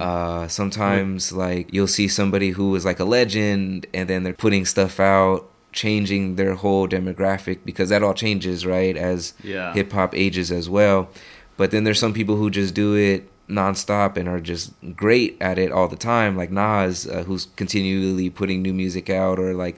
Uh, 0.02 0.48
sometimes 0.48 1.32
like 1.32 1.72
you'll 1.72 1.86
see 1.86 2.08
somebody 2.08 2.50
who 2.50 2.74
is 2.74 2.84
like 2.84 2.98
a 3.00 3.04
legend, 3.04 3.86
and 3.94 4.08
then 4.10 4.24
they're 4.24 4.34
putting 4.34 4.64
stuff 4.64 4.98
out, 5.00 5.48
changing 5.72 6.36
their 6.36 6.54
whole 6.54 6.88
demographic 6.88 7.58
because 7.64 7.88
that 7.90 8.02
all 8.02 8.14
changes 8.14 8.64
right 8.66 8.96
as 8.96 9.34
Yeah. 9.42 9.72
hip 9.74 9.92
hop 9.92 10.14
ages 10.16 10.50
as 10.50 10.68
well. 10.68 11.08
But 11.56 11.70
then 11.70 11.84
there's 11.84 11.98
some 11.98 12.12
people 12.12 12.36
who 12.36 12.50
just 12.50 12.74
do 12.74 12.94
it 12.94 13.28
nonstop 13.48 14.16
and 14.16 14.28
are 14.28 14.40
just 14.40 14.72
great 14.94 15.36
at 15.40 15.58
it 15.58 15.72
all 15.72 15.88
the 15.88 15.96
time, 15.96 16.36
like 16.36 16.50
Nas, 16.50 17.06
uh, 17.06 17.24
who's 17.24 17.48
continually 17.56 18.28
putting 18.30 18.62
new 18.62 18.74
music 18.74 19.08
out, 19.10 19.38
or 19.38 19.54
like 19.54 19.76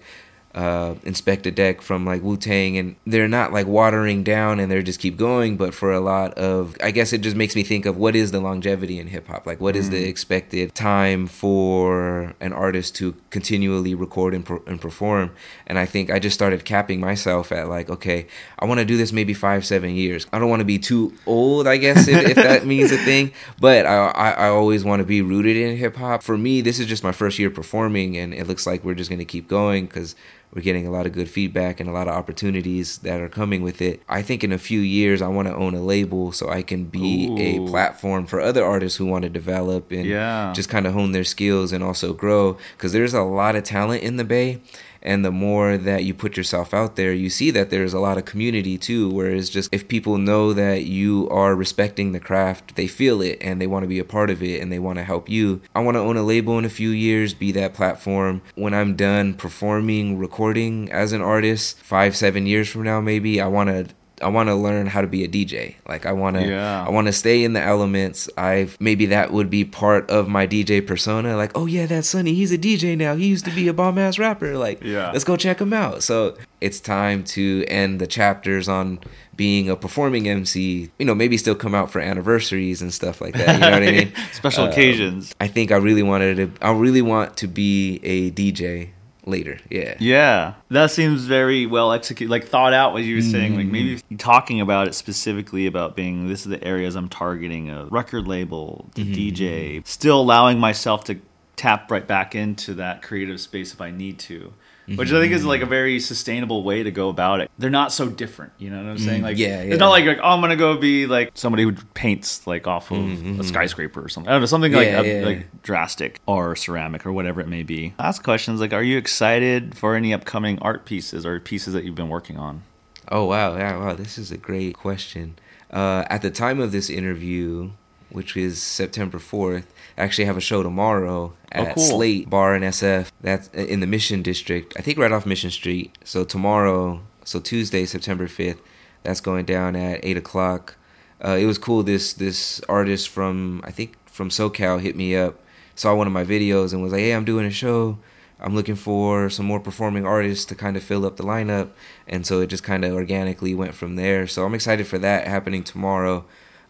uh, 0.55 0.95
Inspectah 1.05 1.55
Deck 1.55 1.81
from 1.81 2.05
like 2.05 2.23
Wu 2.23 2.37
Tang, 2.37 2.77
and 2.77 2.97
they're 3.07 3.29
not 3.29 3.53
like 3.53 3.67
watering 3.67 4.25
down 4.25 4.59
and 4.59 4.71
they 4.71 4.83
just 4.83 5.01
keep 5.01 5.17
going. 5.17 5.57
But 5.57 5.75
for 5.75 5.93
a 5.93 6.01
lot 6.01 6.35
of, 6.35 6.77
I 6.83 6.91
guess 6.91 7.13
it 7.13 7.21
just 7.21 7.37
makes 7.37 7.55
me 7.55 7.63
think 7.63 7.87
of 7.87 7.97
what 7.97 8.17
is 8.17 8.33
the 8.33 8.41
longevity 8.41 8.99
in 8.99 9.07
hip 9.07 9.29
hop? 9.29 9.47
Like, 9.47 9.61
what 9.61 9.77
is 9.77 9.91
the 9.91 10.09
expected 10.09 10.75
time 10.75 11.27
for 11.27 12.35
an 12.41 12.53
artist 12.53 12.97
to 12.97 13.15
continually 13.31 13.95
record 13.95 14.35
and, 14.35 14.45
per- 14.45 14.63
and 14.67 14.81
perform? 14.81 15.31
And 15.67 15.79
I 15.79 15.87
think 15.87 16.11
I 16.11 16.19
just 16.19 16.35
started 16.35 16.65
capping 16.65 17.01
myself 17.01 17.53
at 17.53 17.69
like, 17.69 17.89
okay, 17.89 18.27
I 18.59 18.65
want 18.65 18.81
to 18.81 18.85
do 18.85 18.97
this 18.97 19.13
maybe 19.13 19.35
five, 19.35 19.65
seven 19.65 19.95
years. 19.95 20.27
I 20.33 20.39
don't 20.39 20.51
want 20.51 20.61
to 20.61 20.67
be 20.67 20.79
too 20.79 21.15
old, 21.27 21.69
I 21.69 21.77
guess, 21.77 22.09
if, 22.09 22.31
if 22.31 22.37
that 22.37 22.67
means 22.67 22.91
a 22.91 22.99
thing. 22.99 23.33
But 23.61 23.87
I, 23.87 24.09
I, 24.09 24.31
I 24.31 24.49
always 24.49 24.85
want 24.85 25.01
to 25.01 25.07
be 25.07 25.23
rooted 25.23 25.57
in 25.57 25.77
hip 25.77 25.97
hop. 25.97 26.25
For 26.25 26.37
me, 26.37 26.61
this 26.61 26.81
is 26.81 26.87
just 26.87 27.05
my 27.05 27.13
first 27.13 27.39
year 27.39 27.51
performing, 27.51 28.17
and 28.17 28.35
it 28.35 28.49
looks 28.49 28.67
like 28.67 28.85
we're 28.85 28.95
just 28.95 29.11
going 29.11 29.21
to 29.21 29.25
keep 29.25 29.47
going 29.47 29.87
because 29.87 30.17
we're 30.55 30.63
getting 30.63 30.87
a 30.87 30.91
lot 30.91 31.07
of 31.07 31.13
good 31.13 31.29
feedback 31.31 31.79
and 31.79 31.89
a 31.89 31.93
lot 31.93 32.09
of 32.09 32.15
opportunities 32.15 32.99
that 32.99 33.21
are 33.21 33.29
coming 33.29 33.63
with 33.63 33.81
it. 33.81 34.03
I 34.09 34.23
think 34.23 34.43
in 34.43 34.51
a 34.53 34.59
few 34.59 34.81
years, 34.81 35.23
I 35.23 35.29
want 35.29 35.47
to 35.49 35.55
own 35.55 35.75
a 35.75 35.81
label 35.81 36.33
so 36.33 36.49
I 36.49 36.63
can 36.63 36.85
be 36.87 37.29
Ooh. 37.29 37.67
a 37.67 37.71
platform 37.71 38.27
for 38.27 38.41
other 38.41 38.65
artists 38.65 38.99
who 38.99 39.07
want 39.07 39.23
to 39.23 39.29
develop 39.29 39.93
and 39.93 40.05
Yeah. 40.07 40.53
just 40.55 40.69
kind 40.69 40.87
of 40.87 40.93
hone 40.93 41.13
their 41.13 41.25
skills 41.25 41.73
and 41.73 41.85
also 41.85 42.13
grow 42.13 42.57
because 42.77 42.93
there's 42.93 43.15
a 43.15 43.23
lot 43.23 43.55
of 43.55 43.63
talent 43.65 44.03
in 44.03 44.17
the 44.17 44.25
Bay. 44.25 44.61
And 45.03 45.25
the 45.25 45.31
more 45.31 45.77
that 45.77 46.05
you 46.05 46.15
put 46.15 46.37
yourself 46.37 46.75
out 46.75 46.97
there, 46.97 47.13
you 47.13 47.31
see 47.31 47.51
that 47.53 47.71
there's 47.71 47.95
a 47.95 48.01
lot 48.01 48.19
of 48.19 48.25
community 48.25 48.77
too. 48.77 49.09
Whereas 49.09 49.51
just 49.51 49.73
if 49.73 49.89
people 49.89 50.19
know 50.19 50.53
that 50.53 50.85
you 50.85 51.29
are 51.31 51.55
respecting 51.55 52.13
the 52.13 52.21
craft, 52.21 52.77
they 52.77 52.87
feel 52.87 53.23
it 53.23 53.39
and 53.41 53.61
they 53.61 53.67
want 53.67 53.83
to 53.85 53.89
be 53.89 53.99
a 53.99 54.05
part 54.05 54.31
of 54.31 54.43
it 54.43 54.61
and 54.61 54.71
they 54.71 54.79
want 54.79 54.99
to 54.99 55.05
help 55.05 55.29
you. 55.29 55.61
I 55.75 55.81
want 55.81 55.95
to 55.97 56.01
own 56.01 56.17
a 56.17 56.23
label 56.23 56.59
in 56.59 56.65
a 56.65 56.71
few 56.71 56.91
years, 56.91 57.35
be 57.35 57.53
that 57.53 57.75
platform. 57.75 58.43
When 58.55 58.75
I'm 58.75 58.97
done 58.97 59.35
performing, 59.35 60.19
recording 60.19 60.91
as 60.91 61.13
an 61.13 61.23
artist, 61.23 61.79
five, 61.79 62.17
seven 62.17 62.47
years 62.47 62.69
from 62.69 62.83
now, 62.83 63.01
maybe, 63.01 63.41
I 63.41 63.47
want 63.47 63.69
to 63.69 63.95
I 64.23 64.29
want 64.29 64.49
to 64.49 64.55
learn 64.55 64.87
how 64.87 65.01
to 65.01 65.07
be 65.07 65.25
a 65.25 65.29
DJ. 65.29 65.75
Like 65.89 66.07
I 66.07 66.13
want 66.13 66.37
to 66.37 66.47
Yeah. 66.47 66.85
I 66.87 66.91
want 66.91 67.07
to 67.07 67.13
stay 67.13 67.43
in 67.45 67.53
the 67.53 67.61
elements. 67.63 68.29
I 68.37 68.69
maybe 68.79 69.07
that 69.07 69.33
would 69.33 69.51
be 69.51 69.65
part 69.65 70.09
of 70.11 70.29
my 70.29 70.47
DJ 70.47 70.87
persona. 70.87 71.37
Like, 71.37 71.53
oh 71.55 71.67
yeah, 71.67 71.87
that's 71.87 72.09
Sonny. 72.09 72.35
He's 72.35 72.53
a 72.53 72.59
DJ 72.59 72.97
now. 72.97 73.15
He 73.17 73.27
used 73.27 73.45
to 73.47 73.51
be 73.51 73.69
a 73.69 73.73
bomb 73.73 73.99
ass 73.99 74.19
rapper. 74.19 74.57
Like, 74.59 74.83
Yeah. 74.83 75.11
let's 75.13 75.25
go 75.25 75.37
check 75.37 75.61
him 75.61 75.73
out. 75.73 76.03
So 76.03 76.37
it's 76.61 76.81
time 76.81 77.25
to 77.25 77.65
end 77.69 78.01
the 78.01 78.07
chapters 78.07 78.69
on 78.69 78.99
being 79.37 79.71
a 79.71 79.77
performing 79.77 80.29
MC. 80.29 80.91
You 80.99 81.07
know, 81.07 81.15
maybe 81.15 81.39
still 81.39 81.55
come 81.55 81.75
out 81.75 81.91
for 81.91 82.01
anniversaries 82.01 82.83
and 82.83 82.93
stuff 82.93 83.21
like 83.23 83.35
that. 83.35 83.55
You 83.55 83.61
know 83.61 83.71
what 83.71 83.83
I 83.83 83.91
mean? 83.91 84.13
Special 84.33 84.65
Um, 84.65 84.71
occasions. 84.71 85.35
I 85.41 85.47
think 85.49 85.73
I 85.73 85.77
really 85.77 86.03
wanted 86.03 86.37
to. 86.37 86.51
I 86.67 86.73
really 86.73 87.01
want 87.03 87.39
to 87.39 87.47
be 87.49 88.01
a 88.03 88.31
DJ 88.33 88.91
later. 89.31 89.59
Yeah. 89.71 89.95
Yeah, 89.99 90.55
that 90.69 90.91
seems 90.91 91.25
very 91.25 91.65
well 91.67 91.93
executed, 91.93 92.31
like 92.31 92.47
thought 92.49 92.73
out. 92.73 92.93
What 92.93 93.03
you 93.05 93.17
were 93.17 93.23
saying, 93.23 93.57
like 93.57 93.67
maybe 93.67 93.97
Mm-hmm. 93.97 94.17
talking 94.17 94.61
about 94.61 94.89
it 94.89 94.95
specifically 94.95 95.67
about 95.67 95.97
being 95.97 96.29
this 96.29 96.41
is 96.41 96.47
the 96.47 96.63
areas 96.65 96.97
I'm 96.97 97.09
targeting 97.09 97.71
a 97.71 97.87
record 97.87 98.27
label, 98.29 98.91
to 98.95 99.03
Mm-hmm. 99.03 99.13
DJ, 99.15 99.87
still 99.87 100.21
allowing 100.21 100.59
myself 100.59 101.05
to 101.05 101.19
tap 101.57 101.91
right 101.91 102.07
back 102.07 102.35
into 102.35 102.75
that 102.75 103.03
creative 103.03 103.41
space 103.41 103.73
if 103.73 103.81
I 103.81 103.91
need 103.91 104.19
to. 104.21 104.53
Which 104.97 105.13
I 105.13 105.21
think 105.21 105.33
is 105.33 105.45
like 105.45 105.63
a 105.63 105.67
very 105.67 106.01
sustainable 106.01 106.63
way 106.63 106.83
to 106.83 106.91
go 106.91 107.09
about 107.09 107.41
it. 107.41 107.51
They're 107.59 107.71
not 107.71 107.93
so 107.93 108.09
different, 108.09 108.53
you 108.59 108.71
know 108.71 108.83
what 108.83 108.91
I'm 108.91 108.99
saying? 108.99 109.23
Like, 109.23 109.39
yeah, 109.39 109.63
yeah. 109.63 109.73
it's 109.73 109.79
not 109.79 109.91
like 109.91 110.05
like 110.05 110.19
oh, 110.19 110.29
I'm 110.29 110.41
gonna 110.41 110.57
go 110.57 110.77
be 110.77 111.07
like 111.07 111.31
somebody 111.35 111.63
who 111.63 111.73
paints 111.95 112.47
like 112.47 112.67
off 112.67 112.91
of 112.91 113.41
a 113.41 113.45
skyscraper 113.45 114.05
or 114.05 114.09
something. 114.09 114.29
I 114.29 114.33
don't 114.33 114.43
know, 114.43 114.47
something 114.47 114.73
like 114.73 114.89
Yeah, 114.89 114.99
uh, 114.99 115.03
yeah. 115.03 115.25
like 115.25 115.63
drastic 115.63 116.21
or 116.27 116.57
ceramic 116.57 117.07
or 117.07 117.13
whatever 117.13 117.41
it 117.41 117.49
may 117.49 117.63
be. 117.63 117.95
Last 117.99 118.23
question 118.23 118.55
is 118.55 118.61
like, 118.61 118.73
are 118.73 118.83
you 118.83 118.99
excited 118.99 119.77
for 119.77 119.95
any 119.95 120.13
upcoming 120.13 120.59
art 120.61 120.85
pieces 120.85 121.25
or 121.25 121.39
pieces 121.41 121.75
that 121.75 121.85
you've 121.85 121.95
been 121.95 122.09
working 122.09 122.37
on? 122.37 122.63
Oh 123.09 123.25
wow, 123.25 123.57
yeah, 123.57 123.77
wow, 123.77 123.95
this 123.95 124.19
is 124.19 124.31
a 124.31 124.37
great 124.37 124.77
question. 124.77 125.37
Uh, 125.71 126.05
at 126.09 126.23
the 126.23 126.31
time 126.31 126.61
of 126.61 126.73
this 126.73 126.91
interview, 126.91 127.71
which 128.11 128.37
is 128.37 128.63
September 128.63 129.19
fourth, 129.19 129.73
I 129.97 130.03
actually 130.03 130.25
have 130.27 130.37
a 130.37 130.41
show 130.41 130.63
tomorrow 130.63 131.33
Oh, 131.55 131.63
at 131.63 131.75
cool. 131.75 131.85
Slate 131.85 132.31
Bar 132.31 132.55
and 132.55 132.65
SF. 132.65 133.11
That's 133.21 133.49
in 133.49 133.81
the 133.81 133.87
Mission 133.87 134.23
District. 134.23 134.73
I 134.79 134.83
think 134.83 134.99
right 134.99 135.11
off 135.13 135.27
Mission 135.27 135.51
Street. 135.51 135.97
So 136.05 136.25
tomorrow, 136.25 137.01
so 137.25 137.41
Tuesday, 137.41 137.85
September 137.87 138.29
fifth, 138.29 138.61
that's 139.03 139.21
going 139.21 139.45
down 139.47 139.77
at 139.77 140.01
eight 140.05 140.17
o'clock. 140.17 140.77
Uh, 141.25 141.37
it 141.41 141.47
was 141.47 141.59
cool. 141.59 141.83
This 141.83 142.13
this 142.13 142.61
artist 142.69 143.09
from 143.09 143.61
I 143.65 143.71
think 143.71 143.97
from 144.07 144.29
SoCal 144.31 144.81
hit 144.81 144.97
me 144.97 145.17
up, 145.17 145.39
saw 145.75 145.95
one 145.95 146.07
of 146.07 146.13
my 146.13 146.25
videos 146.25 146.73
and 146.73 146.83
was 146.83 146.93
like, 146.93 147.01
"Hey, 147.01 147.13
I'm 147.13 147.25
doing 147.25 147.45
a 147.47 147.51
show. 147.51 147.99
I'm 148.43 148.55
looking 148.55 148.75
for 148.77 149.29
some 149.29 149.45
more 149.45 149.61
performing 149.61 150.07
artists 150.07 150.47
to 150.47 150.55
kind 150.55 150.77
of 150.77 150.83
fill 150.83 151.05
up 151.05 151.17
the 151.17 151.23
lineup." 151.25 151.71
And 152.09 152.25
so 152.27 152.41
it 152.41 152.47
just 152.47 152.63
kind 152.63 152.85
of 152.85 152.93
organically 152.95 153.55
went 153.55 153.75
from 153.75 153.97
there. 153.97 154.27
So 154.27 154.45
I'm 154.45 154.55
excited 154.55 154.87
for 154.87 154.99
that 154.99 155.27
happening 155.27 155.63
tomorrow. 155.65 156.25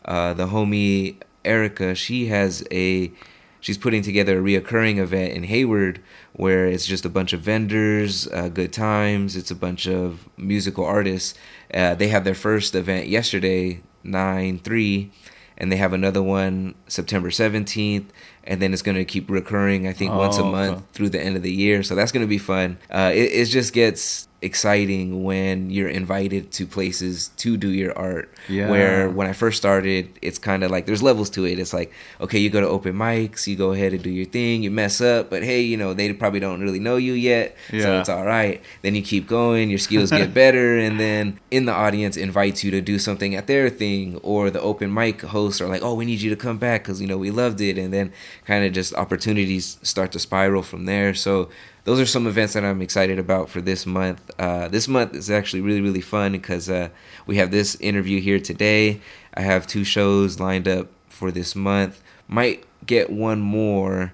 Uh, 0.05 0.33
the 0.35 0.46
homie 0.48 1.16
Erica, 1.44 1.94
she 1.94 2.26
has 2.26 2.64
a 2.70 3.12
she's 3.61 3.79
putting 3.79 4.03
together 4.03 4.38
a 4.38 4.42
reoccurring 4.42 4.98
event 4.98 5.33
in 5.33 5.44
Hayward 5.44 6.00
where 6.33 6.66
it's 6.66 6.87
just 6.87 7.05
a 7.05 7.11
bunch 7.11 7.33
of 7.33 7.40
vendors, 7.40 8.26
uh, 8.29 8.48
good 8.48 8.72
times. 8.72 9.37
It's 9.37 9.50
a 9.50 9.55
bunch 9.57 9.87
of 9.87 10.29
musical 10.37 10.85
artists. 10.85 11.38
Uh, 11.72 11.94
they 11.94 12.09
have 12.09 12.24
their 12.24 12.35
first 12.35 12.74
event 12.74 13.09
yesterday, 13.09 13.81
nine 14.03 14.59
three, 14.59 15.11
and 15.59 15.70
they 15.70 15.76
have 15.76 15.92
another 15.92 16.22
one 16.22 16.74
September 16.87 17.31
seventeenth, 17.31 18.12
and 18.44 18.61
then 18.61 18.72
it's 18.72 18.83
going 18.83 18.96
to 18.96 19.05
keep 19.05 19.29
recurring. 19.31 19.87
I 19.87 19.92
think 19.92 20.12
once 20.12 20.38
a 20.38 20.42
Oh, 20.42 20.50
month 20.50 20.76
okay. 20.79 20.85
through 20.92 21.11
the 21.11 21.20
end 21.20 21.37
of 21.37 21.42
the 21.42 21.53
year. 21.53 21.83
So 21.83 21.94
that's 21.94 22.12
going 22.12 22.24
to 22.24 22.29
be 22.29 22.38
fun. 22.38 22.79
Uh, 22.90 23.11
it, 23.14 23.33
it 23.33 23.44
just 23.46 23.72
gets 23.72 24.26
exciting 24.42 25.22
when 25.22 25.68
you're 25.68 25.88
invited 25.88 26.50
to 26.50 26.66
places 26.66 27.29
to 27.37 27.59
do 27.59 27.68
your 27.68 27.96
art. 27.96 28.33
Yeah. 28.48 28.70
Where 28.70 29.11
when 29.11 29.26
I 29.26 29.35
first 29.35 29.59
started, 29.59 30.09
it's 30.22 30.38
kind 30.38 30.64
of 30.64 30.70
like 30.70 30.87
there's 30.87 31.03
levels 31.03 31.29
to 31.31 31.44
it. 31.44 31.59
It's 31.59 31.74
like, 31.74 31.92
okay, 32.22 32.38
you 32.38 32.48
go 32.48 32.61
to 32.62 32.66
open 32.66 32.94
mics, 32.94 33.46
you 33.46 33.55
go 33.57 33.72
ahead 33.72 33.92
and 33.92 34.03
do 34.03 34.09
your 34.09 34.24
thing, 34.24 34.62
you 34.62 34.70
mess 34.70 35.00
up, 35.03 35.29
but 35.29 35.42
hey, 35.42 35.61
you 35.61 35.76
know, 35.76 35.92
they 35.92 36.11
probably 36.14 36.40
don't 36.40 36.61
really 36.62 36.79
know 36.81 36.96
you 36.96 37.12
yet. 37.12 37.55
So 37.70 38.00
it's 38.00 38.09
all 38.09 38.24
right. 38.24 38.62
Then 38.81 38.94
you 38.94 39.03
keep 39.03 39.26
going, 39.29 39.68
your 39.68 39.79
skills 39.79 40.11
get 40.11 40.33
better, 40.42 40.79
and 40.79 40.98
then 40.98 41.38
in 41.50 41.66
the 41.66 41.72
audience 41.72 42.16
invites 42.16 42.64
you 42.64 42.70
to 42.70 42.81
do 42.81 42.98
something 42.98 43.35
at 43.35 43.46
their 43.46 43.68
thing, 43.68 44.16
or 44.22 44.48
the 44.50 44.61
open 44.62 44.92
mic 44.92 45.20
hosts 45.20 45.61
are 45.61 45.68
like, 45.68 45.83
oh, 45.83 45.94
we 45.94 46.07
need 46.07 46.20
you 46.22 46.31
to 46.31 46.37
come 46.37 46.57
back 46.57 46.83
because, 46.83 47.00
you 47.00 47.07
know, 47.07 47.18
we 47.18 47.31
loved 47.31 47.61
it. 47.61 47.76
And 47.76 47.92
then 47.92 48.12
kind 48.45 48.64
of 48.64 48.73
just 48.73 48.95
opportunities 48.95 49.79
start 49.83 50.12
to 50.12 50.19
spiral 50.19 50.62
from 50.62 50.85
there. 50.87 51.14
So 51.14 51.49
those 51.85 51.99
are 52.01 52.07
some 52.07 52.27
events 52.27 52.53
that 52.55 52.64
I'm 52.64 52.83
excited 52.83 53.19
about 53.19 53.49
for 53.49 53.61
this 53.61 53.87
month. 53.87 54.31
Uh, 54.38 54.69
this 54.69 54.87
month 54.88 55.14
is 55.14 55.31
actually 55.31 55.62
really, 55.62 55.81
really 55.81 56.01
fun 56.01 56.33
because 56.33 56.69
uh, 56.69 56.88
we 57.27 57.37
have 57.37 57.51
this 57.51 57.77
interview 57.81 58.21
here 58.21 58.38
today. 58.38 59.01
I 59.35 59.40
have 59.40 59.66
two 59.66 59.85
shows 59.85 60.38
lined 60.38 60.69
up 60.69 60.88
for 61.09 61.31
this 61.31 61.57
month. 61.57 62.03
Might 62.29 62.64
get 62.87 63.11
one 63.11 63.40
more, 63.40 64.12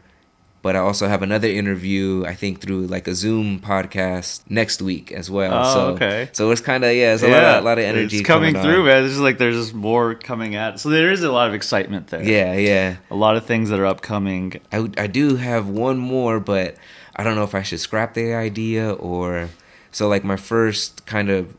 but 0.67 0.75
I 0.75 0.81
also 0.81 1.07
have 1.07 1.23
another 1.23 1.47
interview. 1.47 2.25
I 2.27 2.35
think 2.35 2.61
through 2.61 2.89
like 2.89 3.07
a 3.07 3.15
Zoom 3.15 3.61
podcast 3.61 4.41
next 4.49 4.83
week 4.83 5.13
as 5.13 5.31
well. 5.31 5.53
Oh, 5.65 5.75
so, 5.75 5.87
okay. 5.95 6.29
So 6.33 6.51
it's 6.51 6.61
kind 6.61 6.83
of 6.83 6.93
yeah, 6.93 7.15
it's 7.15 7.23
a 7.23 7.29
lot, 7.29 7.45
of, 7.45 7.63
a 7.63 7.65
lot 7.65 7.79
of 7.79 7.85
energy 7.85 8.17
It's 8.19 8.27
coming, 8.27 8.57
on. 8.57 8.65
through, 8.65 8.85
man. 8.85 9.05
It's 9.05 9.13
just 9.13 9.23
like 9.23 9.39
there's 9.39 9.55
just 9.55 9.75
more 9.75 10.17
coming 10.17 10.57
at. 10.57 10.81
So 10.81 10.89
there 10.89 11.13
is 11.13 11.23
a 11.23 11.31
lot 11.31 11.47
of 11.47 11.55
excitement 11.55 12.09
there. 12.09 12.21
Yeah, 12.21 12.55
yeah. 12.55 12.97
a 13.13 13.15
lot 13.15 13.37
of 13.37 13.47
things 13.47 13.71
that 13.71 13.79
are 13.79 13.87
upcoming. 13.87 14.61
I, 14.73 14.91
I 14.99 15.07
do 15.07 15.37
have 15.37 15.69
one 15.69 15.99
more, 15.99 16.41
but 16.41 16.75
I 17.15 17.23
don't 17.23 17.37
know 17.37 17.45
if 17.45 17.55
I 17.55 17.63
should 17.63 17.79
scrap 17.79 18.15
the 18.15 18.35
idea 18.35 18.93
or 18.93 19.51
so. 19.93 20.09
Like 20.09 20.25
my 20.25 20.35
first 20.35 21.07
kind 21.07 21.31
of 21.31 21.57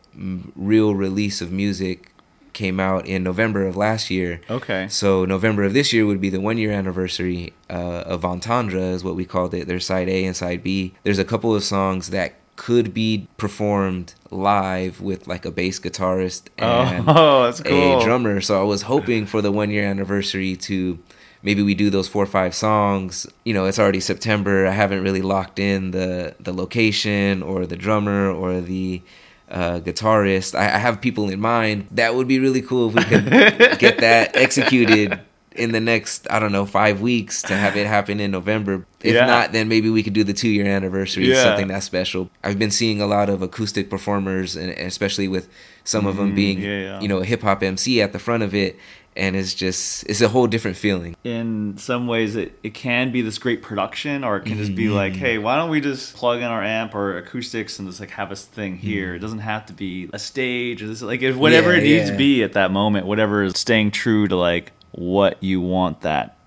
real 0.58 0.96
release 0.96 1.40
of 1.40 1.50
music 1.50 2.12
came 2.58 2.80
out 2.80 3.06
in 3.06 3.22
November 3.24 3.68
of 3.68 3.78
last 3.78 4.10
year. 4.10 4.42
Okay. 4.50 4.88
So 4.90 5.26
November 5.26 5.64
of 5.64 5.74
this 5.74 5.94
year 5.94 6.06
would 6.08 6.20
be 6.20 6.30
the 6.32 6.42
one 6.42 6.58
year 6.58 6.72
anniversary 6.72 7.54
uh, 7.70 8.14
of 8.14 8.26
Entendre, 8.26 8.82
is 8.96 9.04
what 9.04 9.16
we 9.16 9.26
called 9.26 9.54
it. 9.54 9.68
There's 9.68 9.86
side 9.86 10.10
A 10.10 10.26
and 10.26 10.36
side 10.36 10.64
B. 10.64 10.94
There's 11.04 11.20
a 11.20 11.26
couple 11.26 11.56
of 11.56 11.64
songs 11.64 12.10
that 12.10 12.34
could 12.56 12.92
be 12.96 13.28
performed 13.38 14.16
live 14.32 15.00
with 15.00 15.28
like 15.28 15.46
a 15.46 15.52
bass 15.52 15.80
guitarist 15.80 16.48
and 16.58 17.06
Oh, 17.08 17.54
cool. 17.64 18.02
a 18.02 18.04
drummer. 18.04 18.42
So 18.42 18.60
I 18.60 18.64
was 18.64 18.82
hoping 18.82 19.28
for 19.28 19.44
the 19.44 19.52
one 19.52 19.70
year 19.70 19.86
anniversary 19.86 20.56
to 20.56 20.98
maybe 21.44 21.62
we 21.62 21.76
do 21.76 21.92
those 21.92 22.08
four 22.08 22.24
or 22.24 22.32
five 22.40 22.56
songs. 22.56 23.28
You 23.46 23.54
know, 23.54 23.66
it's 23.66 23.78
already 23.78 24.00
September. 24.00 24.66
I 24.66 24.72
haven't 24.72 25.04
really 25.04 25.22
locked 25.22 25.60
in 25.60 25.92
the 25.92 26.34
the 26.40 26.54
location 26.54 27.44
or 27.44 27.68
the 27.68 27.78
drummer 27.78 28.32
or 28.32 28.60
the 28.60 29.04
uh, 29.50 29.80
guitarist. 29.80 30.56
I, 30.58 30.66
I 30.66 30.78
have 30.78 31.00
people 31.02 31.30
in 31.30 31.40
mind. 31.40 31.88
That 31.92 32.16
would 32.16 32.28
be 32.28 32.40
really 32.40 32.62
cool 32.62 32.90
if 32.90 32.96
we 32.96 33.04
could 33.04 33.26
get 33.80 34.00
that 34.00 34.36
executed 34.36 35.20
in 35.56 35.72
the 35.72 35.80
next 35.80 36.28
I 36.30 36.38
don't 36.38 36.52
know 36.52 36.68
five 36.68 37.02
weeks 37.02 37.42
to 37.44 37.56
have 37.56 37.76
it 37.76 37.88
happen 37.88 38.20
in 38.20 38.30
November. 38.30 38.86
If 39.02 39.16
Yeah. 39.16 39.26
not, 39.26 39.54
then 39.54 39.68
maybe 39.68 39.90
we 39.90 40.04
could 40.04 40.14
do 40.14 40.24
the 40.24 40.34
two 40.34 40.50
year 40.50 40.68
anniversary, 40.68 41.30
Yeah. 41.30 41.42
something 41.44 41.68
that 41.70 41.82
special. 41.84 42.30
I've 42.44 42.60
been 42.60 42.70
seeing 42.72 43.02
a 43.02 43.08
lot 43.08 43.28
of 43.30 43.42
acoustic 43.42 43.90
performers, 43.90 44.56
and 44.56 44.70
especially 44.70 45.28
with 45.28 45.50
some 45.84 46.06
of 46.06 46.18
them 46.18 46.34
Mm, 46.34 46.36
being 46.36 46.62
yeah, 46.62 46.80
yeah. 46.82 47.02
you 47.02 47.08
know 47.08 47.18
a 47.20 47.26
hip 47.26 47.42
hop 47.42 47.64
MC 47.64 48.02
at 48.02 48.14
the 48.14 48.20
front 48.20 48.44
of 48.44 48.54
it, 48.54 48.78
and 49.18 49.36
it's 49.36 49.54
just 49.54 50.06
it's 50.08 50.22
a 50.22 50.28
whole 50.30 50.48
different 50.48 50.78
feeling. 50.78 51.16
in 51.24 51.76
some 51.78 52.08
ways 52.08 52.36
it, 52.36 52.58
it 52.64 52.74
can 52.74 53.12
be 53.12 53.22
this 53.22 53.38
great 53.40 53.62
production 53.62 54.24
or 54.24 54.38
it 54.38 54.46
can 54.46 54.58
just 54.58 54.76
be 54.76 54.88
like 54.90 55.14
hey 55.14 55.38
why 55.38 55.56
don't 55.58 55.70
we 55.70 55.82
just 55.82 56.16
plug 56.16 56.38
in 56.38 56.46
our 56.46 56.64
amp 56.64 56.94
or 56.96 57.18
acoustics 57.18 57.80
and 57.80 57.88
just 57.90 58.00
like 58.00 58.12
have 58.12 58.32
a 58.32 58.36
thing 58.36 58.78
here 58.78 59.16
it 59.16 59.20
doesn't 59.20 59.40
have 59.40 59.66
to 59.66 59.74
be 59.74 60.10
a 60.14 60.20
stage 60.20 60.82
or 60.84 60.88
this 60.88 61.02
like 61.02 61.22
if 61.22 61.36
whatever 61.36 61.72
Yeah, 61.74 61.80
it 61.80 61.84
needs 61.84 62.06
yeah. 62.06 62.12
to 62.12 62.18
be 62.18 62.44
at 62.44 62.54
that 62.54 62.72
moment 62.72 63.06
whatever 63.08 63.44
is 63.44 63.58
staying 63.60 63.92
true 63.92 64.28
to 64.28 64.36
like 64.36 64.72
what 64.92 65.42
you 65.44 65.60
want 65.62 66.02
that 66.02 66.38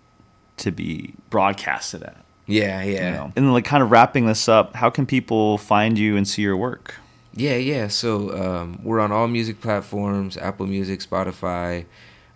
to 0.59 0.71
be 0.71 1.15
broadcasted 1.31 2.03
at 2.03 2.17
Yeah, 2.47 2.83
yeah. 2.83 3.07
you 3.07 3.11
know? 3.17 3.33
and 3.37 3.53
like 3.53 3.65
kind 3.65 3.83
of 3.83 3.91
wrapping 3.91 4.27
this 4.27 4.49
up 4.49 4.77
how 4.77 4.91
can 4.91 5.07
people 5.07 5.59
find 5.59 5.99
you 5.99 6.17
and 6.17 6.27
see 6.27 6.43
your 6.43 6.57
work 6.57 6.95
Yeah, 7.35 7.57
yeah. 7.57 7.87
So 7.89 8.11
um, 8.43 8.81
we're 8.83 8.99
on 9.01 9.13
all 9.13 9.29
music 9.29 9.61
platforms: 9.61 10.37
Apple 10.37 10.67
Music, 10.67 10.99
Spotify. 11.01 11.85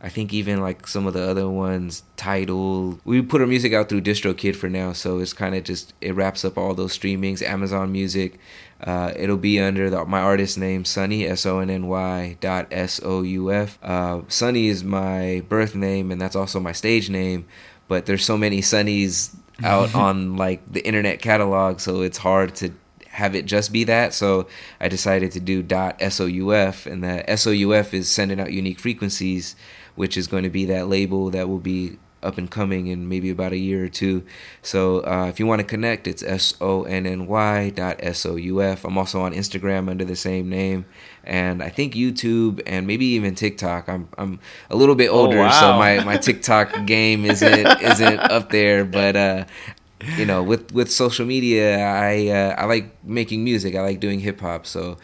I 0.05 0.11
think 0.11 0.35
even 0.35 0.61
like 0.61 0.87
some 0.87 1.07
of 1.07 1.15
the 1.15 1.27
other 1.27 1.49
ones, 1.49 2.03
Tidal. 2.17 3.01
We 3.07 3.23
put 3.23 3.41
our 3.41 3.47
music 3.47 3.73
out 3.73 3.89
through 3.89 4.03
DistroKid 4.03 4.55
for 4.55 4.69
now, 4.69 4.93
so 4.93 5.19
it's 5.19 5.33
kind 5.33 5.55
of 5.55 5.65
just 5.65 5.95
it 6.03 6.15
wraps 6.15 6.45
up 6.45 6.59
all 6.59 6.75
those 6.75 6.97
streamings. 6.97 7.41
Amazon 7.41 7.91
Music. 7.91 8.39
Uh, 8.83 9.15
it'll 9.17 9.39
be 9.39 9.59
under 9.59 9.89
the, 9.89 10.05
my 10.05 10.21
artist 10.21 10.59
name, 10.59 10.85
Sonny 10.85 11.27
S 11.27 11.47
O 11.47 11.59
N 11.59 11.71
N 11.71 11.87
Y 11.87 12.37
dot 12.43 12.67
S 12.71 13.01
O 13.03 13.23
U 13.23 13.51
F. 13.51 13.79
Uh, 13.83 14.21
Sonny 14.29 14.69
is 14.69 14.85
my 14.85 15.43
birth 15.49 15.75
name, 15.75 16.13
and 16.13 16.21
that's 16.21 16.37
also 16.37 16.61
my 16.61 16.73
stage 16.73 17.09
name. 17.09 17.47
But 17.89 18.05
there's 18.05 18.27
so 18.27 18.37
many 18.37 18.61
Sunnies 18.61 19.35
out 19.65 19.95
on 19.95 20.37
like 20.37 20.71
the 20.71 20.87
internet 20.87 21.23
catalog, 21.23 21.81
so 21.81 22.03
it's 22.03 22.19
hard 22.19 22.55
to 22.57 22.75
have 23.09 23.35
it 23.35 23.47
just 23.47 23.73
be 23.73 23.85
that. 23.85 24.13
So 24.13 24.49
I 24.81 24.89
decided 24.89 25.33
to 25.33 25.41
do 25.41 25.63
dot 25.63 25.99
SOUF, 26.01 26.85
and 26.85 27.03
that 27.05 27.39
SOUF 27.39 27.95
is 27.95 28.11
sending 28.11 28.39
out 28.39 28.53
unique 28.53 28.81
frequencies, 28.81 29.57
which 29.95 30.17
is 30.17 30.27
going 30.27 30.45
to 30.45 30.51
be 30.51 30.65
that 30.67 30.89
label 30.89 31.31
that 31.31 31.49
will 31.49 31.59
be 31.59 31.99
up 32.25 32.39
and 32.39 32.51
coming 32.51 32.87
in 32.87 33.09
maybe 33.09 33.31
about 33.31 33.53
a 33.53 33.57
year 33.57 33.85
or 33.85 33.89
two. 33.89 34.25
So 34.63 35.01
uh, 35.07 35.27
if 35.29 35.39
you 35.39 35.47
want 35.47 35.61
to 35.61 35.67
connect, 35.67 36.09
it's 36.09 36.23
S 36.23 36.55
O 36.61 36.85
N 36.85 37.07
N 37.07 37.27
Y 37.27 37.71
dot 37.71 37.97
S 38.01 38.25
O 38.27 38.37
U 38.37 38.63
F. 38.63 38.85
I'm 38.85 38.99
also 38.99 39.21
on 39.21 39.33
Instagram 39.33 39.89
under 39.89 40.05
the 40.05 40.17
same 40.17 40.49
name, 40.49 40.87
and 41.23 41.63
I 41.63 41.69
think 41.69 41.95
YouTube 41.95 42.63
and 42.67 42.87
maybe 42.87 43.05
even 43.07 43.35
TikTok. 43.35 43.89
I'm 43.89 44.09
I'm 44.19 44.41
a 44.71 44.77
little 44.77 44.95
bit 44.95 45.09
older, 45.09 45.37
so 45.37 45.71
wow. 45.71 45.79
my 45.79 46.03
my 46.03 46.17
TikTok 46.17 46.87
game 46.87 47.25
isn't 47.25 47.67
isn't 47.83 48.19
up 48.19 48.51
there, 48.51 48.85
but. 48.85 49.15
uh 49.15 49.45
you 50.19 50.27
know 50.27 50.43
with 50.43 50.71
with 50.73 50.93
social 50.93 51.25
media 51.25 51.79
i 51.79 52.29
uh, 52.29 52.55
i 52.59 52.67
like 52.67 53.03
making 53.05 53.43
music 53.43 53.75
i 53.75 53.81
like 53.81 54.01
doing 54.01 54.21
hip 54.21 54.39
hop 54.39 54.67
so 54.67 54.99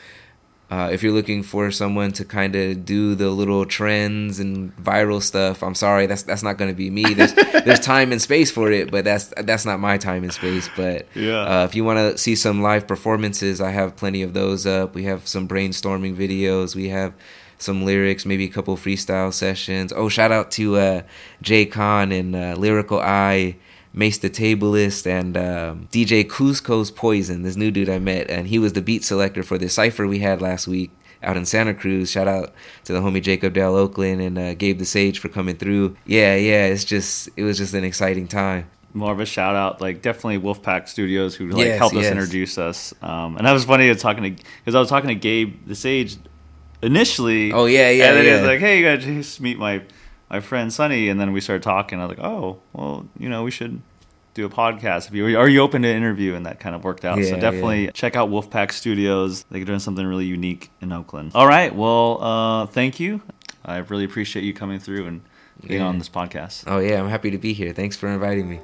uh, 0.70 0.88
if 0.92 1.02
you're 1.02 1.12
looking 1.12 1.42
for 1.42 1.70
someone 1.72 2.12
to 2.12 2.24
kind 2.24 2.54
of 2.54 2.84
do 2.84 3.14
the 3.16 3.28
little 3.30 3.66
trends 3.66 4.38
and 4.38 4.74
viral 4.76 5.20
stuff, 5.20 5.62
I'm 5.62 5.74
sorry, 5.74 6.06
that's 6.06 6.22
that's 6.22 6.42
not 6.44 6.58
going 6.58 6.70
to 6.70 6.76
be 6.76 6.90
me. 6.90 7.02
There's 7.14 7.34
there's 7.64 7.80
time 7.80 8.12
and 8.12 8.22
space 8.22 8.50
for 8.52 8.70
it, 8.70 8.90
but 8.90 9.04
that's 9.04 9.32
that's 9.38 9.64
not 9.66 9.80
my 9.80 9.98
time 9.98 10.22
and 10.22 10.32
space. 10.32 10.68
But 10.76 11.06
Yeah. 11.14 11.40
uh, 11.62 11.64
if 11.64 11.74
you 11.74 11.82
want 11.84 11.98
to 11.98 12.16
see 12.18 12.36
some 12.36 12.62
live 12.62 12.86
performances, 12.86 13.60
I 13.60 13.70
have 13.70 13.96
plenty 13.96 14.22
of 14.22 14.32
those 14.32 14.64
up. 14.66 14.94
We 14.94 15.04
have 15.04 15.26
some 15.26 15.48
brainstorming 15.48 16.14
videos. 16.16 16.76
We 16.76 16.88
have 16.90 17.14
some 17.58 17.84
lyrics, 17.84 18.24
maybe 18.24 18.44
a 18.44 18.48
couple 18.48 18.76
freestyle 18.76 19.32
sessions. 19.34 19.92
Oh, 19.92 20.08
shout 20.08 20.30
out 20.32 20.50
to 20.52 20.76
uh, 20.76 21.02
Jay 21.42 21.66
Khan 21.66 22.12
and 22.12 22.34
uh, 22.34 22.54
Lyrical 22.56 23.00
Eye. 23.00 23.56
Mace 23.92 24.18
the 24.18 24.30
Tableist, 24.30 25.06
and 25.06 25.36
um, 25.36 25.88
DJ 25.90 26.28
Cusco's 26.28 26.90
Poison, 26.90 27.42
this 27.42 27.56
new 27.56 27.70
dude 27.70 27.88
I 27.88 27.98
met, 27.98 28.30
and 28.30 28.46
he 28.46 28.58
was 28.58 28.72
the 28.74 28.82
beat 28.82 29.04
selector 29.04 29.42
for 29.42 29.58
the 29.58 29.68
cipher 29.68 30.06
we 30.06 30.20
had 30.20 30.40
last 30.40 30.68
week 30.68 30.90
out 31.22 31.36
in 31.36 31.44
Santa 31.44 31.74
Cruz. 31.74 32.10
Shout 32.10 32.28
out 32.28 32.52
to 32.84 32.92
the 32.92 33.00
homie 33.00 33.22
Jacob 33.22 33.52
Dale 33.52 33.74
Oakland 33.74 34.20
and 34.20 34.38
uh, 34.38 34.54
Gabe 34.54 34.78
the 34.78 34.84
Sage 34.84 35.18
for 35.18 35.28
coming 35.28 35.56
through. 35.56 35.96
Yeah, 36.06 36.36
yeah, 36.36 36.66
it's 36.66 36.84
just 36.84 37.28
it 37.36 37.42
was 37.42 37.58
just 37.58 37.74
an 37.74 37.84
exciting 37.84 38.28
time. 38.28 38.70
More 38.92 39.12
of 39.12 39.20
a 39.20 39.26
shout 39.26 39.54
out, 39.54 39.80
like 39.80 40.02
definitely 40.02 40.38
Wolfpack 40.38 40.88
Studios 40.88 41.34
who 41.36 41.48
like 41.50 41.66
Yes, 41.66 41.78
helped 41.78 41.96
us 41.96 42.06
introduce 42.06 42.58
us. 42.58 42.92
Um, 43.02 43.36
and 43.36 43.46
that 43.46 43.52
was 43.52 43.64
funny 43.64 43.86
to 43.88 43.94
talking 43.94 44.22
to 44.36 44.42
because 44.60 44.74
I 44.74 44.80
was 44.80 44.88
talking 44.88 45.08
to 45.08 45.14
Gabe 45.14 45.66
the 45.66 45.74
Sage 45.74 46.16
initially. 46.82 47.52
Oh, 47.52 47.66
yeah, 47.66 47.90
yeah, 47.90 48.08
And 48.08 48.16
then 48.16 48.24
he 48.24 48.32
was 48.32 48.42
like, 48.42 48.60
"Hey, 48.60 48.78
you 48.78 48.84
gotta 48.84 48.98
just 48.98 49.40
meet 49.40 49.58
my 49.58 49.82
my 50.30 50.40
friend 50.40 50.72
Sonny." 50.72 51.08
And 51.08 51.20
then 51.20 51.32
we 51.32 51.40
started 51.40 51.62
talking. 51.62 52.00
I 52.00 52.06
was 52.06 52.16
like, 52.16 52.24
"Oh, 52.24 52.60
well, 52.72 53.06
you 53.18 53.28
know, 53.28 53.42
we 53.42 53.50
should." 53.50 53.82
Do 54.32 54.46
a 54.46 54.48
podcast. 54.48 55.08
If 55.08 55.14
you 55.14 55.36
are 55.36 55.48
you 55.48 55.60
open 55.60 55.82
to 55.82 55.88
interview, 55.92 56.36
and 56.36 56.46
that 56.46 56.60
kind 56.60 56.76
of 56.76 56.84
worked 56.84 57.04
out. 57.04 57.16
so 57.16 57.22
Yeah, 57.34 57.40
definitely 57.40 57.90
check 57.92 58.14
out 58.14 58.30
Wolfpack 58.30 58.70
Studios. 58.70 59.44
They're 59.50 59.64
doing 59.64 59.80
something 59.80 60.06
really 60.06 60.24
unique 60.24 60.70
in 60.80 60.92
Oakland. 60.92 61.32
All 61.34 61.48
right, 61.48 61.74
well, 61.74 62.22
uh, 62.22 62.66
thank 62.66 63.00
you. 63.00 63.22
I 63.64 63.78
really 63.78 64.04
appreciate 64.04 64.44
you 64.44 64.54
coming 64.54 64.78
through 64.78 65.06
and 65.06 65.22
being 65.66 65.80
Yeah. 65.80 65.86
on 65.88 65.98
this 65.98 66.08
podcast. 66.08 66.62
Oh 66.68 66.78
yeah, 66.78 67.00
I'm 67.02 67.08
happy 67.08 67.32
to 67.32 67.38
be 67.38 67.52
here. 67.54 67.72
Thanks 67.72 67.96
for 67.96 68.06
inviting 68.06 68.48
me. 68.48 68.60